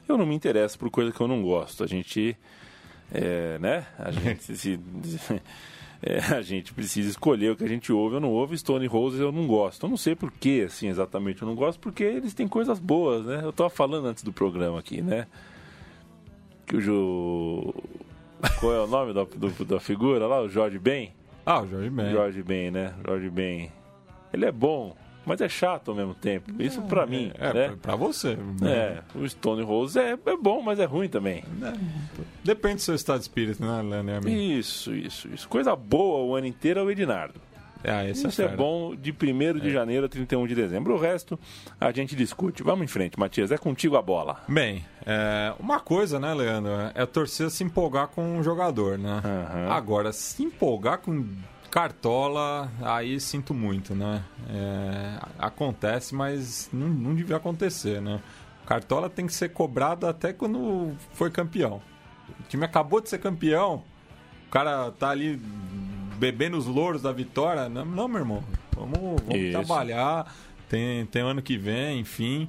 [0.08, 1.84] eu não me interesso por coisa que eu não gosto.
[1.84, 2.38] A gente,
[3.12, 3.88] é, né?
[3.98, 4.80] A gente se...
[6.00, 8.56] É, a gente precisa escolher o que a gente ouve ou não ouve.
[8.56, 9.84] Stone Roses eu não gosto.
[9.84, 13.26] Eu não sei por que, assim, exatamente eu não gosto, porque eles têm coisas boas,
[13.26, 13.42] né?
[13.42, 15.26] Eu estava falando antes do programa aqui, né?
[16.68, 17.74] Que o.
[18.60, 20.42] Qual é o nome da, do, da figura lá?
[20.42, 21.14] O Jorge Ben?
[21.46, 22.12] Ah, o Jorge Ben.
[22.12, 22.94] Jorge Ben, né?
[23.06, 23.72] Jorge Ben.
[24.34, 24.96] Ele é bom,
[25.26, 26.52] mas é chato ao mesmo tempo.
[26.62, 27.32] Isso pra mim.
[27.36, 27.78] É, né?
[27.82, 28.38] pra, você.
[28.64, 31.44] É, o Stone Rose é, é bom, mas é ruim também.
[31.64, 31.74] É,
[32.44, 34.60] depende do seu estado de espírito, né, Lenny?
[34.60, 35.48] Isso, isso, isso.
[35.48, 37.40] Coisa boa o ano inteiro é o Ednardo.
[37.84, 39.72] Ah, Isso é, é bom de 1 de é.
[39.72, 40.96] janeiro a 31 de dezembro.
[40.96, 41.40] O resto
[41.80, 42.64] a gente discute.
[42.64, 43.52] Vamos em frente, Matias.
[43.52, 44.42] É contigo a bola.
[44.48, 46.72] Bem, é, uma coisa, né, Leandro?
[46.94, 49.22] É a torcida se empolgar com um jogador, né?
[49.24, 49.72] Uhum.
[49.72, 51.26] Agora, se empolgar com
[51.70, 54.24] Cartola, aí sinto muito, né?
[54.50, 58.22] É, acontece, mas não, não devia acontecer, né?
[58.66, 61.82] Cartola tem que ser cobrado até quando foi campeão.
[62.40, 63.84] O time acabou de ser campeão,
[64.48, 65.40] o cara tá ali
[66.18, 67.70] bebendo os louros da vitória.
[67.70, 68.44] Não, não meu irmão.
[68.76, 70.34] Vamos, vamos trabalhar.
[70.70, 72.48] Tem, tem ano que vem, enfim.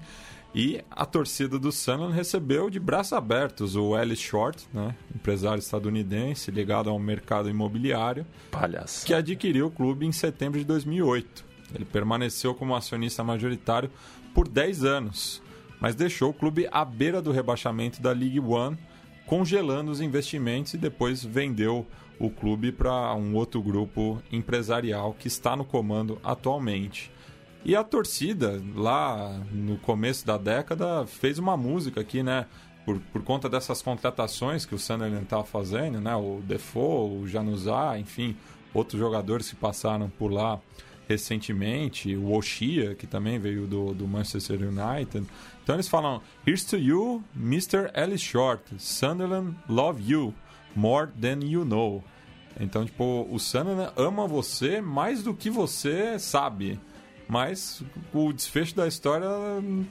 [0.55, 6.51] E a torcida do Sunderland recebeu de braços abertos o Ellis Short, né, empresário estadunidense
[6.51, 8.27] ligado ao mercado imobiliário,
[9.05, 11.45] que adquiriu o clube em setembro de 2008.
[11.75, 13.91] Ele permaneceu como acionista majoritário
[14.35, 15.43] por 10 anos,
[15.79, 18.79] mas deixou o clube à beira do rebaixamento da League One,
[19.27, 21.87] congelando os investimentos e depois vendeu
[22.19, 27.11] o clube para um outro grupo empresarial que está no comando atualmente.
[27.65, 32.47] E a torcida, lá no começo da década, fez uma música aqui, né?
[32.85, 36.15] Por, por conta dessas contratações que o Sunderland estava fazendo, né?
[36.17, 38.37] O Defoe, o Januzá, enfim,
[38.73, 40.61] outros jogadores que passaram por lá
[41.09, 45.27] recentemente, o Oshia, que também veio do, do Manchester United.
[45.63, 47.91] Então eles falam: Here's to you, Mr.
[47.95, 48.63] Ellis Short.
[48.79, 50.35] Sunderland love you
[50.79, 52.05] more than you know.
[52.61, 56.79] Então, tipo, o Sunderland ama você mais do que você sabe.
[57.29, 59.29] Mas o desfecho da história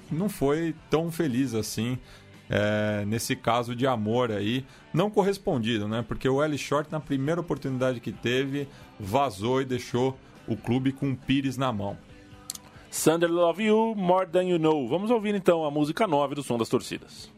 [0.10, 2.00] não foi tão feliz assim.
[2.50, 6.04] É, nesse caso de amor aí, não correspondido, né?
[6.08, 8.68] Porque o Ellis Short, na primeira oportunidade que teve,
[8.98, 10.18] vazou e deixou
[10.48, 11.98] o clube com o Pires na mão.
[12.90, 14.88] Sunday Love You, More Than You Know.
[14.88, 17.30] Vamos ouvir então a música 9 do Som das Torcidas.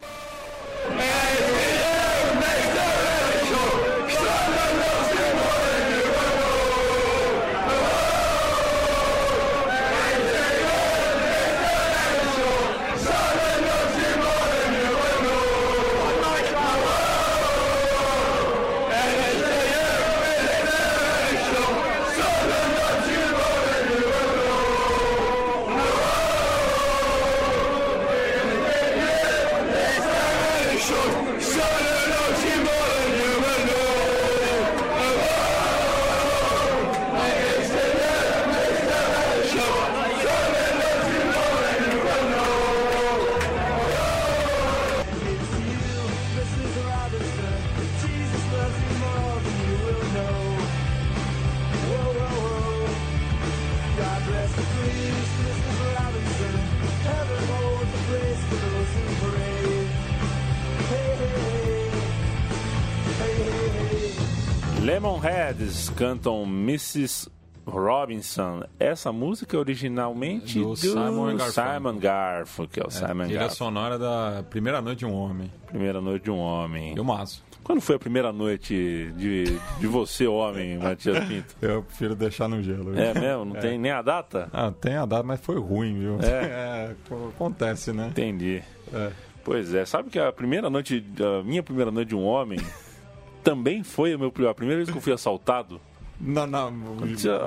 [65.99, 67.29] Cantam Mrs.
[67.65, 68.63] Robinson.
[68.79, 73.99] Essa música é originalmente do, do Simon, Simon Garfunkel, que é o Simon Trilha sonora
[73.99, 75.51] da Primeira Noite de um Homem.
[75.67, 76.95] Primeira Noite de um Homem.
[76.95, 77.43] Eu maço.
[77.65, 79.43] Quando foi a primeira noite de,
[79.79, 81.53] de você, homem, Matias Pinto?
[81.61, 82.93] Eu prefiro deixar no gelo.
[82.93, 82.99] Viu?
[82.99, 83.45] É mesmo?
[83.45, 83.59] Não é.
[83.59, 84.49] tem nem a data?
[84.51, 86.17] Ah, tem a data, mas foi ruim, viu?
[86.21, 86.95] É.
[87.11, 88.07] é acontece, né?
[88.07, 88.63] Entendi.
[88.91, 89.11] É.
[89.43, 92.57] Pois é, sabe que a primeira noite, a minha primeira noite de um homem
[93.43, 95.79] também foi a, meu, a primeira vez que eu fui assaltado.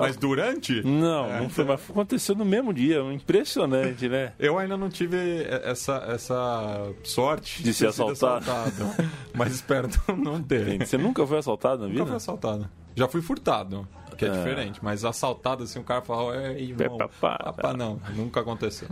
[0.01, 0.83] Mas durante?
[0.83, 1.41] Não, é.
[1.41, 4.33] não foi, mas aconteceu no mesmo dia, impressionante, né?
[4.41, 5.17] Eu ainda não tive
[5.65, 8.51] essa, essa sorte de ser assaltado.
[8.51, 9.11] assaltado.
[9.35, 10.79] mas espero não ter.
[10.79, 11.99] Você nunca foi assaltado na vida?
[11.99, 12.69] Nunca fui assaltado.
[12.97, 14.31] Já fui furtado, que é, é.
[14.31, 18.89] diferente, mas assaltado assim, o cara fala, é, irmão, papá, papá, não, nunca aconteceu.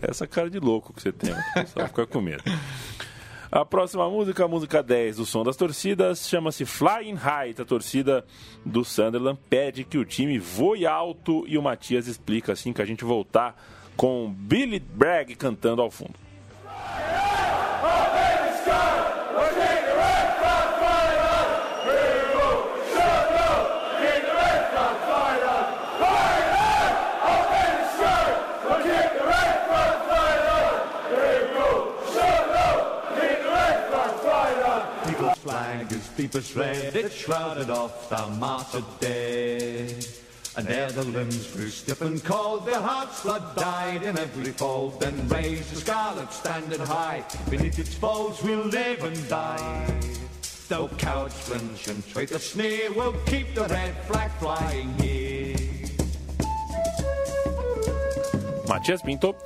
[0.00, 1.34] Essa cara de louco que você tem,
[1.66, 2.42] só ficar com medo.
[3.56, 7.54] A próxima música, a música 10 do Som das Torcidas, chama-se Flying High.
[7.58, 8.22] A torcida
[8.62, 12.84] do Sunderland pede que o time voe alto e o Matias explica assim que a
[12.84, 13.58] gente voltar
[13.96, 16.12] com Billy Bragg cantando ao fundo.
[36.16, 40.06] Deepest red, it shrouded off the martyred dead.
[40.56, 45.00] And ere the limbs grew stiff and cold, their hearts blood died in every fold.
[45.00, 50.00] Then raised the scarlet standard high, beneath its folds we'll live and die.
[50.68, 55.56] Though cowards flinch and traitors sneer, we'll keep the red flag flying here.
[58.66, 59.36] Matias Pinto.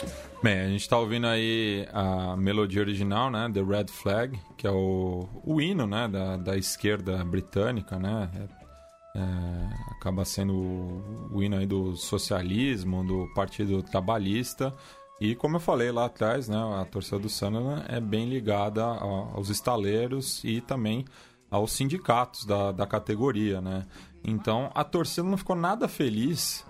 [0.43, 4.71] Bem, a gente está ouvindo aí a melodia original, né, The Red Flag, que é
[4.71, 11.43] o, o hino, né, da, da esquerda britânica, né, é, é, acaba sendo o, o,
[11.43, 14.75] hino aí do socialismo, do Partido Trabalhista,
[15.21, 19.51] e como eu falei lá atrás, né, a torcida do Sunderland é bem ligada aos
[19.51, 21.05] estaleiros e também
[21.51, 23.85] aos sindicatos da, da categoria, né.
[24.25, 26.65] Então a torcida não ficou nada feliz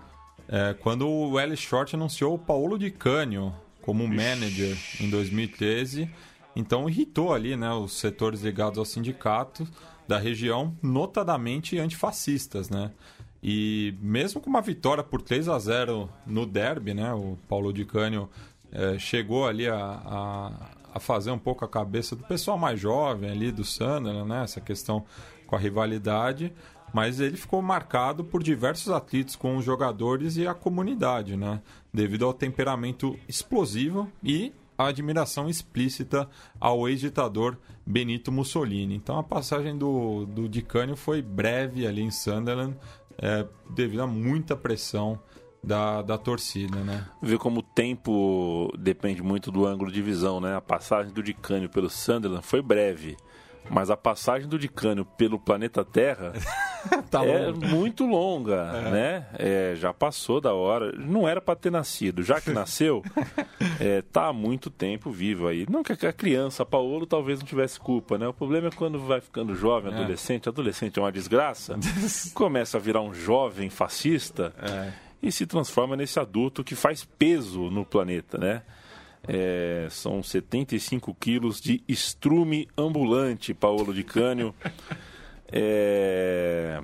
[0.52, 6.10] é, quando o Ellis Short anunciou o Paulo Di Canio como manager em 2013
[6.56, 9.66] Então irritou ali né, os setores ligados ao sindicato
[10.08, 12.90] da região, notadamente antifascistas, né?
[13.40, 17.84] E mesmo com uma vitória por 3 a 0 no derby, né, o Paulo Di
[17.84, 18.28] Cânio
[18.72, 20.52] é, chegou ali a, a,
[20.94, 24.60] a, fazer um pouco a cabeça do pessoal mais jovem ali do Sunderland, né, essa
[24.60, 25.06] questão
[25.46, 26.52] com a rivalidade,
[26.92, 31.60] mas ele ficou marcado por diversos atritos com os jogadores e a comunidade, né,
[31.92, 36.28] devido ao temperamento explosivo e a admiração explícita
[36.58, 38.94] ao ex-ditador Benito Mussolini.
[38.94, 42.74] Então a passagem do, do Canio foi breve ali em Sunderland,
[43.18, 45.20] é, devido a muita pressão
[45.62, 47.06] da, da torcida, né?
[47.22, 50.56] Ver como o tempo depende muito do ângulo de visão, né?
[50.56, 53.16] A passagem do Di Canio pelo Sunderland foi breve.
[53.68, 56.32] Mas a passagem do Dicânio pelo planeta Terra
[57.10, 58.90] tá é muito longa, é.
[58.90, 59.26] né?
[59.38, 60.92] É, já passou da hora.
[60.92, 62.22] Não era para ter nascido.
[62.22, 63.02] Já que nasceu,
[63.78, 65.66] é, tá há muito tempo vivo aí.
[65.68, 68.26] Não que a criança, a Paulo, talvez não tivesse culpa, né?
[68.26, 69.96] O problema é quando vai ficando jovem, é.
[69.96, 70.48] adolescente.
[70.48, 71.78] Adolescente é uma desgraça.
[72.34, 74.92] começa a virar um jovem fascista é.
[75.22, 78.62] e se transforma nesse adulto que faz peso no planeta, né?
[79.26, 84.54] É, são 75 quilos de estrume ambulante, Paulo de Cânio.
[85.52, 86.80] É,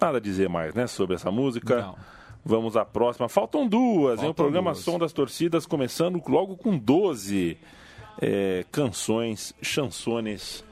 [0.00, 1.80] nada a dizer mais né, sobre essa música.
[1.80, 1.96] Não.
[2.44, 3.28] Vamos à próxima.
[3.28, 4.30] Faltam duas, Faltam?
[4.30, 4.84] O programa duas.
[4.84, 7.58] Som das Torcidas começando logo com 12
[8.20, 10.64] é, canções, chansones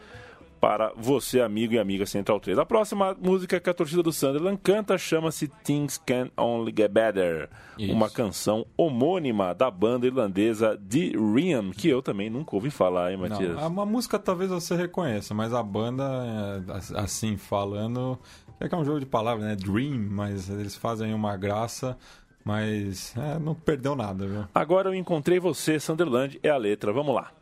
[0.66, 2.58] para você, amigo e amiga Central 3.
[2.58, 7.48] A próxima música que a torcida do Sunderland canta chama-se Things Can Only Get Better,
[7.78, 7.92] Isso.
[7.92, 13.16] uma canção homônima da banda irlandesa The Rian, que eu também nunca ouvi falar, hein,
[13.16, 13.54] Matias?
[13.54, 18.18] Não, uma música talvez você reconheça, mas a banda, é, assim, falando,
[18.58, 19.54] é que é um jogo de palavras, né?
[19.54, 21.96] Dream, mas eles fazem uma graça
[22.44, 24.44] mas é, não perdeu nada, viu?
[24.54, 26.92] Agora eu encontrei você, Sunderland, é a letra.
[26.92, 27.32] Vamos lá.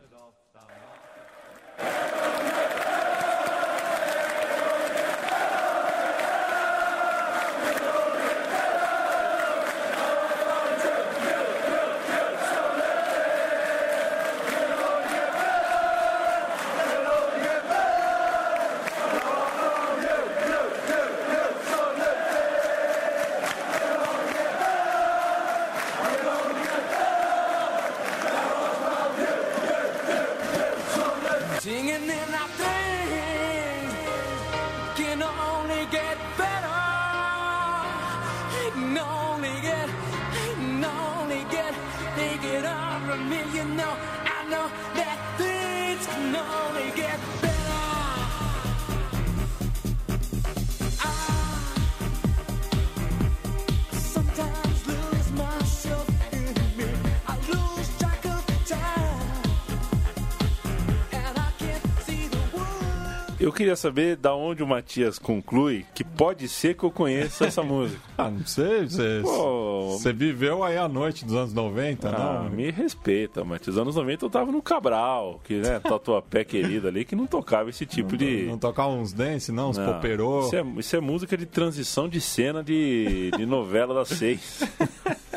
[63.54, 68.00] Queria saber da onde o Matias conclui que pode ser que eu conheça essa música.
[68.18, 72.50] ah, não sei, você, Pô, você viveu aí a noite dos anos 90, ah, não?
[72.50, 73.76] Me respeita, Matias.
[73.76, 75.80] Nos anos 90 eu tava no Cabral, que, né,
[76.28, 78.42] pé querida ali, que não tocava esse tipo não, de.
[78.44, 80.46] Não tocava uns dance, não, uns não, poperô.
[80.46, 84.62] Isso é, isso é música de transição de cena de, de novela das seis.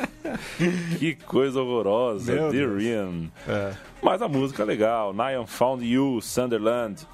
[0.99, 3.29] que coisa horrorosa, Ian.
[3.47, 3.73] É.
[4.01, 5.13] Mas a música é legal.
[5.13, 7.05] Niam Found You, Sunderland.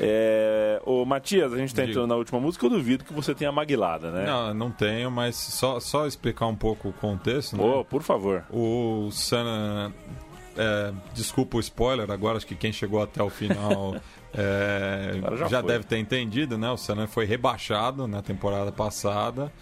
[0.00, 3.50] É, ô, Matias, a gente está entrando na última música, eu duvido que você tenha
[3.50, 4.26] maguilada, né?
[4.26, 7.64] Não, não tenho, mas só, só explicar um pouco o contexto, né?
[7.64, 8.44] Oh, por favor.
[8.50, 9.92] O Sana...
[10.56, 13.94] É, desculpa o spoiler, agora acho que quem chegou até o final
[14.34, 16.70] é, já, já deve ter entendido, né?
[16.70, 19.52] O Sana foi rebaixado na temporada passada.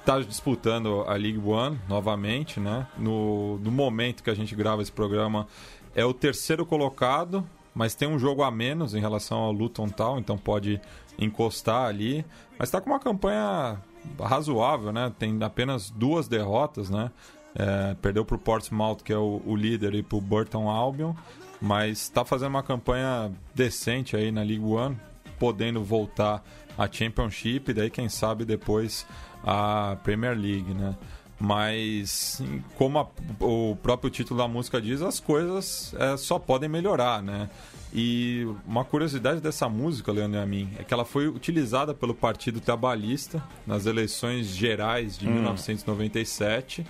[0.00, 2.86] Está disputando a League One novamente, né?
[2.98, 5.46] No, no momento que a gente grava esse programa,
[5.94, 10.18] é o terceiro colocado mas tem um jogo a menos em relação ao Luton Town,
[10.18, 10.80] então pode
[11.18, 12.24] encostar ali.
[12.58, 13.80] Mas está com uma campanha
[14.20, 15.12] razoável, né?
[15.18, 17.10] Tem apenas duas derrotas, né?
[17.54, 21.14] É, perdeu para o Portsmouth, que é o, o líder, e para o Burton Albion,
[21.60, 24.98] mas está fazendo uma campanha decente aí na League One,
[25.38, 26.42] podendo voltar
[26.78, 29.06] à Championship, e daí quem sabe depois
[29.44, 30.96] a Premier League, né?
[31.44, 32.40] Mas,
[32.76, 33.06] como a,
[33.40, 37.50] o próprio título da música diz, as coisas é, só podem melhorar, né?
[37.92, 42.14] E uma curiosidade dessa música, Leandro e a mim, é que ela foi utilizada pelo
[42.14, 45.32] Partido Trabalhista nas eleições gerais de hum.
[45.32, 46.86] 1997.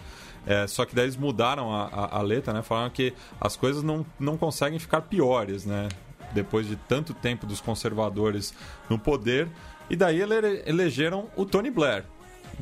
[0.47, 2.61] É, só que daí eles mudaram a, a, a, letra, né?
[2.61, 5.89] Falaram que as coisas não, não conseguem ficar piores, né?
[6.35, 8.53] Depois de tanto tempo dos conservadores
[8.91, 9.49] no poder.
[9.89, 12.05] E daí ele, elegeram o Tony Blair,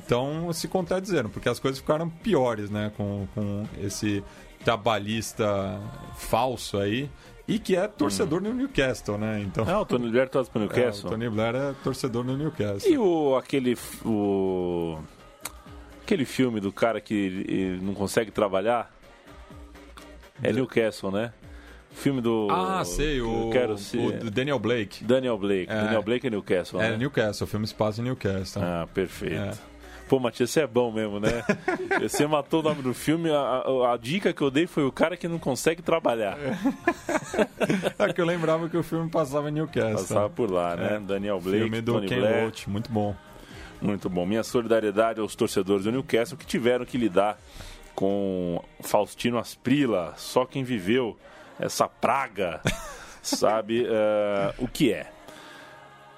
[0.05, 2.93] então se contradizendo, porque as coisas ficaram piores, né?
[2.97, 4.23] Com, com esse
[4.65, 5.81] trabalhista
[6.17, 7.11] falso aí.
[7.49, 8.45] e que é torcedor hum.
[8.45, 9.41] do Newcastle, né?
[9.41, 9.65] Então...
[9.69, 11.05] Ah, o Tony Blair torce pro Newcastle.
[11.05, 12.91] É, o Tony Blair é torcedor do Newcastle.
[12.91, 13.77] E o, aquele...
[14.05, 14.99] O...
[16.03, 18.93] Aquele filme do cara que não consegue trabalhar?
[20.43, 21.33] É Newcastle, né?
[21.93, 22.49] Filme do.
[22.51, 23.99] Ah, sei, o, quero ser...
[23.99, 25.05] o Daniel Blake.
[25.05, 25.71] Daniel Blake.
[25.71, 25.75] É.
[25.83, 26.81] Daniel Blake é Newcastle.
[26.81, 26.97] É né?
[26.97, 28.63] Newcastle, o filme passa em Newcastle.
[28.63, 29.35] Ah, perfeito.
[29.35, 29.53] É.
[30.11, 31.45] Pô, Matias, você é bom mesmo, né?
[32.03, 34.91] você matou o nome do filme, a, a, a, dica que eu dei foi o
[34.91, 36.37] cara que não consegue trabalhar.
[37.97, 39.93] É que eu lembrava que o filme passava em Newcastle.
[39.93, 40.97] Passava por lá, né?
[40.97, 40.99] É.
[40.99, 42.43] Daniel Blake, filme do Tony Ken Blair.
[42.43, 43.15] Loach, muito bom.
[43.81, 44.27] Muito bom.
[44.27, 47.39] Minha solidariedade aos torcedores do Newcastle que tiveram que lidar
[47.95, 51.17] com Faustino Asprila, só quem viveu
[51.57, 52.61] essa praga
[53.23, 55.09] sabe uh, o que é.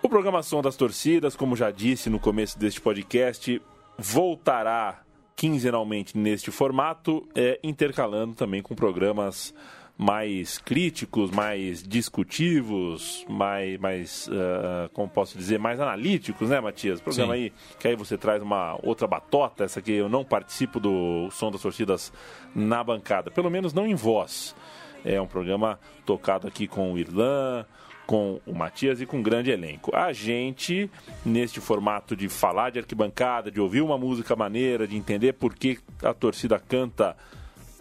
[0.02, 3.60] O Programação das Torcidas, como já disse no começo deste podcast,
[4.02, 5.00] voltará
[5.36, 9.54] quinzenalmente neste formato, é, intercalando também com programas
[9.96, 17.00] mais críticos, mais discutivos, mais, mais uh, como posso dizer, mais analíticos, né, Matias?
[17.00, 17.40] Programa Sim.
[17.40, 21.52] aí que aí você traz uma outra batota, essa que eu não participo do som
[21.52, 22.12] das torcidas
[22.54, 24.56] na bancada, pelo menos não em voz.
[25.04, 27.64] É um programa tocado aqui com o Irlan,
[28.12, 29.90] com o Matias e com um grande elenco.
[29.96, 30.90] A gente,
[31.24, 35.78] neste formato de falar de arquibancada, de ouvir uma música maneira, de entender por que
[36.02, 37.16] a torcida canta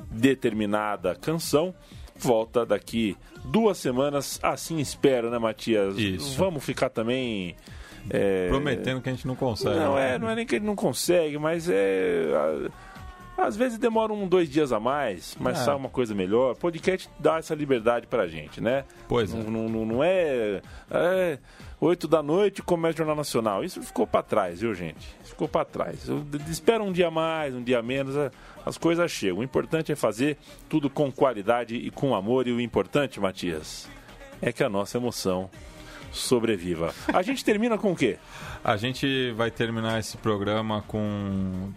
[0.10, 1.76] determinada canção,
[2.16, 5.98] volta daqui duas semanas, assim espero, né, Matias?
[5.98, 6.38] Isso.
[6.38, 7.58] Vamos ficar também.
[8.10, 8.48] É...
[8.48, 9.76] Prometendo que a gente não consegue.
[9.76, 10.16] Não, né?
[10.16, 12.70] é, não é nem que ele não consegue, mas é.
[13.42, 15.66] Às vezes demora um, dois dias a mais, mas é.
[15.66, 16.56] sai uma coisa melhor.
[16.56, 18.86] Podcast dá essa liberdade pra gente, né?
[19.08, 19.38] Pois é.
[19.38, 20.62] Não, não, não é,
[20.92, 21.40] é
[21.80, 23.64] 8 da noite começa o Jornal Nacional.
[23.64, 25.08] Isso ficou para trás, viu, gente?
[25.24, 26.08] Ficou para trás.
[26.48, 28.30] Espera um dia mais, um dia menos, é,
[28.64, 29.40] as coisas chegam.
[29.40, 30.38] O importante é fazer
[30.70, 32.48] tudo com qualidade e com amor.
[32.48, 33.90] E o importante, Matias,
[34.40, 35.50] é que a nossa emoção
[36.12, 36.94] sobreviva.
[37.12, 38.18] A gente termina com o quê?
[38.64, 41.72] A gente vai terminar esse programa com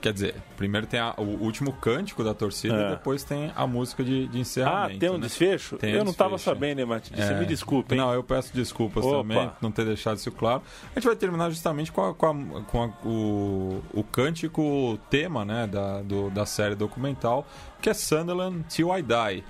[0.00, 2.86] Quer dizer, primeiro tem a, o último cântico da torcida é.
[2.86, 4.96] e depois tem a música de, de encerramento.
[4.96, 5.20] Ah, tem um né?
[5.20, 5.78] desfecho?
[5.78, 7.18] Tem eu um não estava sabendo, né, Matheus?
[7.18, 7.38] É.
[7.38, 8.00] Me desculpa, hein?
[8.00, 9.16] Não, eu peço desculpas Opa.
[9.16, 10.62] também não ter deixado isso claro.
[10.94, 15.66] A gente vai terminar justamente com, a, com, a, com o, o cântico tema né,
[15.66, 17.46] da, do, da série documental,
[17.80, 19.44] que é Sunderland Till I Die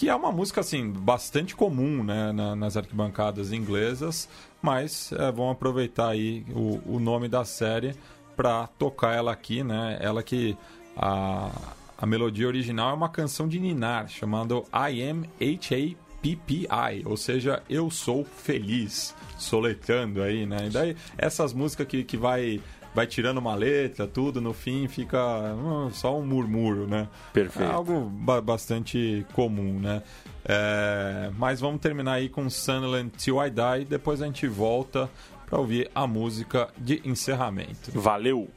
[0.00, 4.30] que é uma música assim bastante comum né, na, nas arquibancadas inglesas,
[4.62, 7.94] mas é, vão aproveitar aí o, o nome da série
[8.40, 9.98] para tocar ela aqui, né?
[10.00, 10.56] Ela que
[10.96, 11.50] a,
[11.98, 17.90] a melodia original é uma canção de Ninar chamada I Am H-A-P-P-I, ou seja, eu
[17.90, 20.68] sou feliz, soletando aí, né?
[20.68, 22.62] E daí essas músicas que, que vai
[22.94, 25.18] vai tirando uma letra, tudo, no fim fica
[25.54, 27.08] uh, só um murmúrio, né?
[27.34, 27.70] Perfeito.
[27.70, 30.02] É algo ba bastante comum, né?
[30.42, 35.10] É, mas vamos terminar aí com Sunderland Till I Die, depois a gente volta
[35.50, 37.90] para ouvir a música de encerramento.
[37.92, 38.48] Valeu!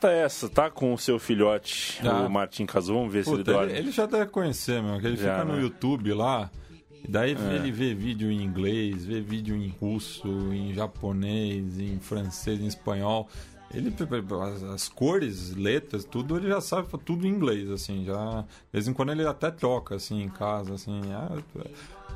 [0.00, 0.70] Testa essa, tá?
[0.70, 2.22] Com o seu filhote, ah.
[2.22, 2.94] o Martin Casu.
[2.94, 3.72] Vamos ver Puta, se ele dorme.
[3.72, 4.98] Ele, ele, já deve conhecer, meu.
[4.98, 5.62] Que ele já, fica no né?
[5.62, 6.50] YouTube lá.
[7.08, 7.54] Daí é.
[7.54, 13.28] ele vê vídeo em inglês, vê vídeo em russo, em japonês, em francês, em espanhol.
[13.72, 13.94] Ele
[14.42, 18.88] as, as, cores, letras, tudo ele já sabe tudo em inglês, assim, já de vez
[18.88, 21.62] em quando ele até troca assim em casa, assim, é,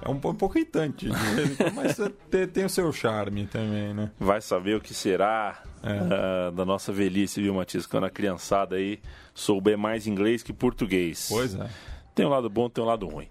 [0.03, 1.09] é um, pouco irritante,
[1.75, 1.99] mas
[2.31, 4.11] tem, tem, o seu charme também, né?
[4.19, 6.49] Vai saber o que será é.
[6.49, 7.87] uh, da nossa velhice, viu, Matias?
[7.87, 9.01] Quando a criançada aí
[9.35, 11.27] souber mais inglês que português.
[11.31, 11.69] Pois é.
[12.15, 13.29] Tem um lado bom, tem um lado ruim.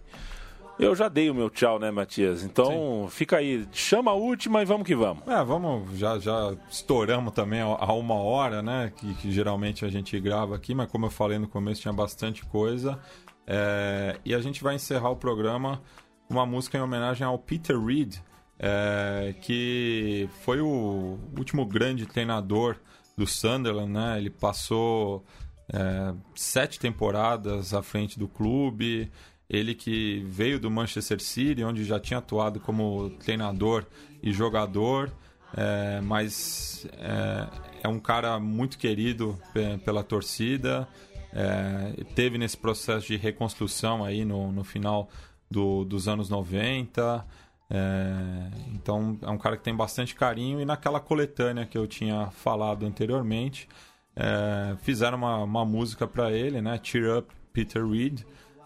[0.79, 2.43] Eu já dei o meu tchau, né, Matias?
[2.43, 3.09] Então, Sim.
[3.11, 3.65] fica aí.
[3.71, 5.25] Chama a última e vamos que vamos.
[5.27, 5.97] É, vamos.
[5.97, 8.91] Já, já estouramos também a uma hora, né?
[8.95, 12.43] Que, que geralmente a gente grava aqui, mas como eu falei no começo, tinha bastante
[12.45, 12.99] coisa.
[13.45, 15.81] É, e a gente vai encerrar o programa
[16.29, 18.15] uma música em homenagem ao Peter Reed,
[18.59, 22.77] é, que foi o último grande treinador
[23.17, 24.17] do Sunderland, né?
[24.17, 25.23] Ele passou
[25.71, 29.11] é, sete temporadas à frente do clube.
[29.49, 33.85] Ele que veio do Manchester City, onde já tinha atuado como treinador
[34.21, 35.11] e jogador,
[35.55, 37.47] é, mas é,
[37.83, 39.37] é, um cara muito querido
[39.85, 40.87] pela torcida.
[41.31, 45.09] É, teve nesse processo de reconstrução aí no, no final
[45.53, 47.25] do, dos anos 90.
[47.69, 52.29] É, então é um cara que tem bastante carinho e naquela coletânea que eu tinha
[52.31, 53.67] falado anteriormente
[54.15, 56.79] é, fizeram uma, uma música para ele, né?
[56.81, 58.21] Cheer Up Peter Reed,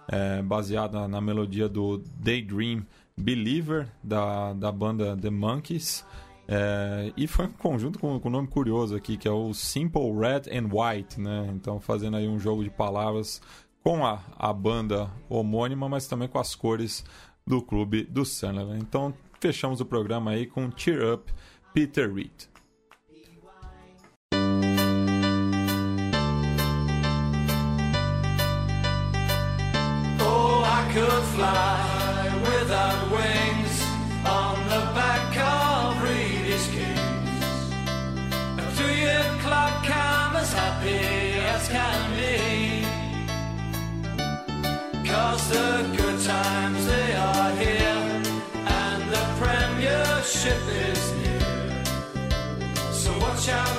[0.07, 2.85] é, baseada na melodia do Daydream
[3.17, 6.05] Believer da, da banda The Monkeys.
[6.49, 10.11] É, e foi um conjunto com, com um nome curioso aqui, que é o Simple
[10.13, 11.49] Red and White, né?
[11.53, 13.41] Então fazendo aí um jogo de palavras
[13.88, 17.05] com a, a banda homônima, mas também com as cores
[17.47, 18.81] do clube do Sunderland.
[18.81, 21.33] Então fechamos o programa aí com Cheer Up
[21.73, 22.49] Peter Reed.
[30.19, 31.96] Oh,
[45.38, 47.99] The good times they are here
[48.81, 51.83] and the premiership is near.
[52.91, 53.76] So watch out,